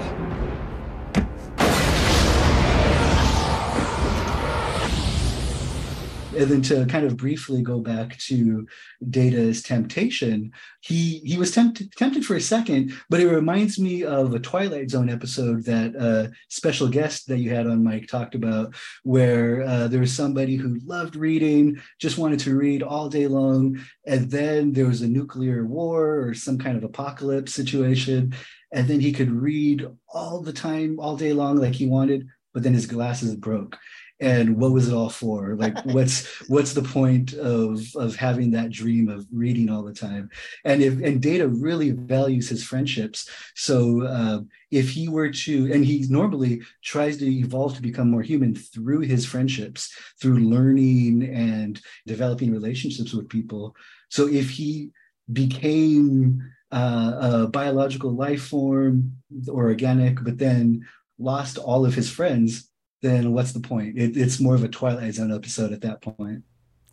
And 6.36 6.50
then 6.50 6.62
to 6.62 6.86
kind 6.86 7.06
of 7.06 7.16
briefly 7.16 7.62
go 7.62 7.80
back 7.80 8.18
to 8.18 8.66
Data's 9.08 9.62
temptation, 9.62 10.52
he 10.80 11.18
he 11.24 11.38
was 11.38 11.50
tempted 11.50 11.92
tempted 11.92 12.24
for 12.24 12.36
a 12.36 12.40
second, 12.40 12.92
but 13.08 13.20
it 13.20 13.28
reminds 13.28 13.78
me 13.78 14.04
of 14.04 14.34
a 14.34 14.38
Twilight 14.38 14.90
Zone 14.90 15.08
episode 15.08 15.64
that 15.64 15.94
a 15.94 16.30
special 16.48 16.88
guest 16.88 17.26
that 17.28 17.38
you 17.38 17.54
had 17.54 17.66
on 17.66 17.82
Mike 17.82 18.06
talked 18.06 18.34
about, 18.34 18.74
where 19.02 19.62
uh, 19.62 19.88
there 19.88 20.00
was 20.00 20.14
somebody 20.14 20.56
who 20.56 20.78
loved 20.84 21.16
reading, 21.16 21.80
just 21.98 22.18
wanted 22.18 22.40
to 22.40 22.56
read 22.56 22.82
all 22.82 23.08
day 23.08 23.26
long, 23.26 23.78
and 24.06 24.30
then 24.30 24.72
there 24.72 24.86
was 24.86 25.02
a 25.02 25.08
nuclear 25.08 25.64
war 25.64 26.20
or 26.20 26.34
some 26.34 26.58
kind 26.58 26.76
of 26.76 26.84
apocalypse 26.84 27.54
situation, 27.54 28.34
and 28.72 28.88
then 28.88 29.00
he 29.00 29.12
could 29.12 29.30
read 29.30 29.86
all 30.12 30.42
the 30.42 30.52
time, 30.52 31.00
all 31.00 31.16
day 31.16 31.32
long, 31.32 31.56
like 31.56 31.74
he 31.74 31.86
wanted, 31.86 32.26
but 32.52 32.62
then 32.62 32.74
his 32.74 32.86
glasses 32.86 33.34
broke 33.34 33.78
and 34.20 34.56
what 34.56 34.72
was 34.72 34.88
it 34.88 34.94
all 34.94 35.10
for? 35.10 35.56
Like 35.56 35.76
what's 35.84 36.26
what's 36.48 36.72
the 36.72 36.82
point 36.82 37.34
of 37.34 37.80
of 37.96 38.16
having 38.16 38.50
that 38.52 38.70
dream 38.70 39.08
of 39.08 39.26
reading 39.32 39.68
all 39.68 39.82
the 39.82 39.92
time? 39.92 40.30
And 40.64 40.82
if 40.82 41.00
and 41.02 41.20
data 41.20 41.48
really 41.48 41.90
values 41.90 42.48
his 42.48 42.64
friendships. 42.64 43.28
So 43.54 44.02
uh, 44.02 44.40
if 44.70 44.90
he 44.90 45.08
were 45.08 45.30
to 45.30 45.72
and 45.72 45.84
he 45.84 46.06
normally 46.08 46.62
tries 46.82 47.18
to 47.18 47.26
evolve 47.26 47.74
to 47.76 47.82
become 47.82 48.10
more 48.10 48.22
human 48.22 48.54
through 48.54 49.00
his 49.00 49.26
friendships 49.26 49.94
through 50.20 50.38
learning 50.38 51.22
and 51.34 51.80
developing 52.06 52.52
relationships 52.52 53.12
with 53.12 53.28
people. 53.28 53.76
So 54.08 54.28
if 54.28 54.50
he 54.50 54.90
became 55.32 56.42
uh, 56.72 57.12
a 57.20 57.46
biological 57.48 58.12
life 58.12 58.46
form 58.46 59.16
or 59.48 59.64
organic 59.64 60.22
but 60.24 60.38
then 60.38 60.84
lost 61.18 61.58
all 61.58 61.86
of 61.86 61.94
his 61.94 62.10
friends 62.10 62.70
then 63.02 63.32
what's 63.32 63.52
the 63.52 63.60
point? 63.60 63.98
It, 63.98 64.16
it's 64.16 64.40
more 64.40 64.54
of 64.54 64.64
a 64.64 64.68
Twilight 64.68 65.14
Zone 65.14 65.32
episode 65.32 65.72
at 65.72 65.82
that 65.82 66.00
point. 66.00 66.42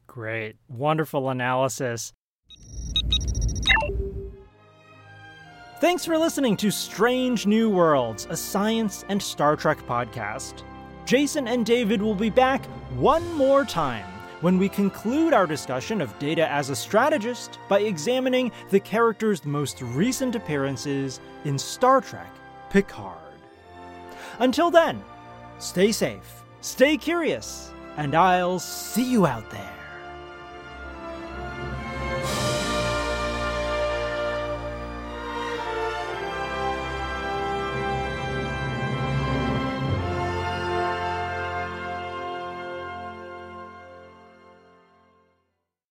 Great. 0.07 0.57
Wonderful 0.67 1.29
analysis. 1.29 2.13
Thanks 5.79 6.05
for 6.05 6.17
listening 6.17 6.55
to 6.57 6.71
Strange 6.71 7.45
New 7.45 7.69
Worlds, 7.69 8.25
a 8.29 8.37
science 8.37 9.03
and 9.09 9.21
Star 9.21 9.55
Trek 9.55 9.79
podcast. 9.79 10.63
Jason 11.05 11.47
and 11.47 11.65
David 11.65 12.01
will 12.01 12.15
be 12.15 12.29
back 12.29 12.63
one 12.95 13.29
more 13.33 13.65
time 13.65 14.05
when 14.39 14.57
we 14.57 14.69
conclude 14.69 15.33
our 15.33 15.45
discussion 15.45 15.99
of 15.99 16.17
Data 16.19 16.49
as 16.49 16.69
a 16.69 16.75
strategist 16.75 17.59
by 17.67 17.79
examining 17.79 18.51
the 18.69 18.79
character's 18.79 19.43
most 19.43 19.81
recent 19.81 20.35
appearances 20.35 21.19
in 21.43 21.57
Star 21.57 21.99
Trek 22.01 22.33
Picard. 22.69 23.17
Until 24.39 24.71
then, 24.71 25.03
Stay 25.63 25.93
safe, 25.93 26.43
stay 26.59 26.97
curious, 26.97 27.71
and 27.95 28.15
I'll 28.15 28.59
see 28.59 29.09
you 29.09 29.25
out 29.25 29.49
there. 29.49 29.82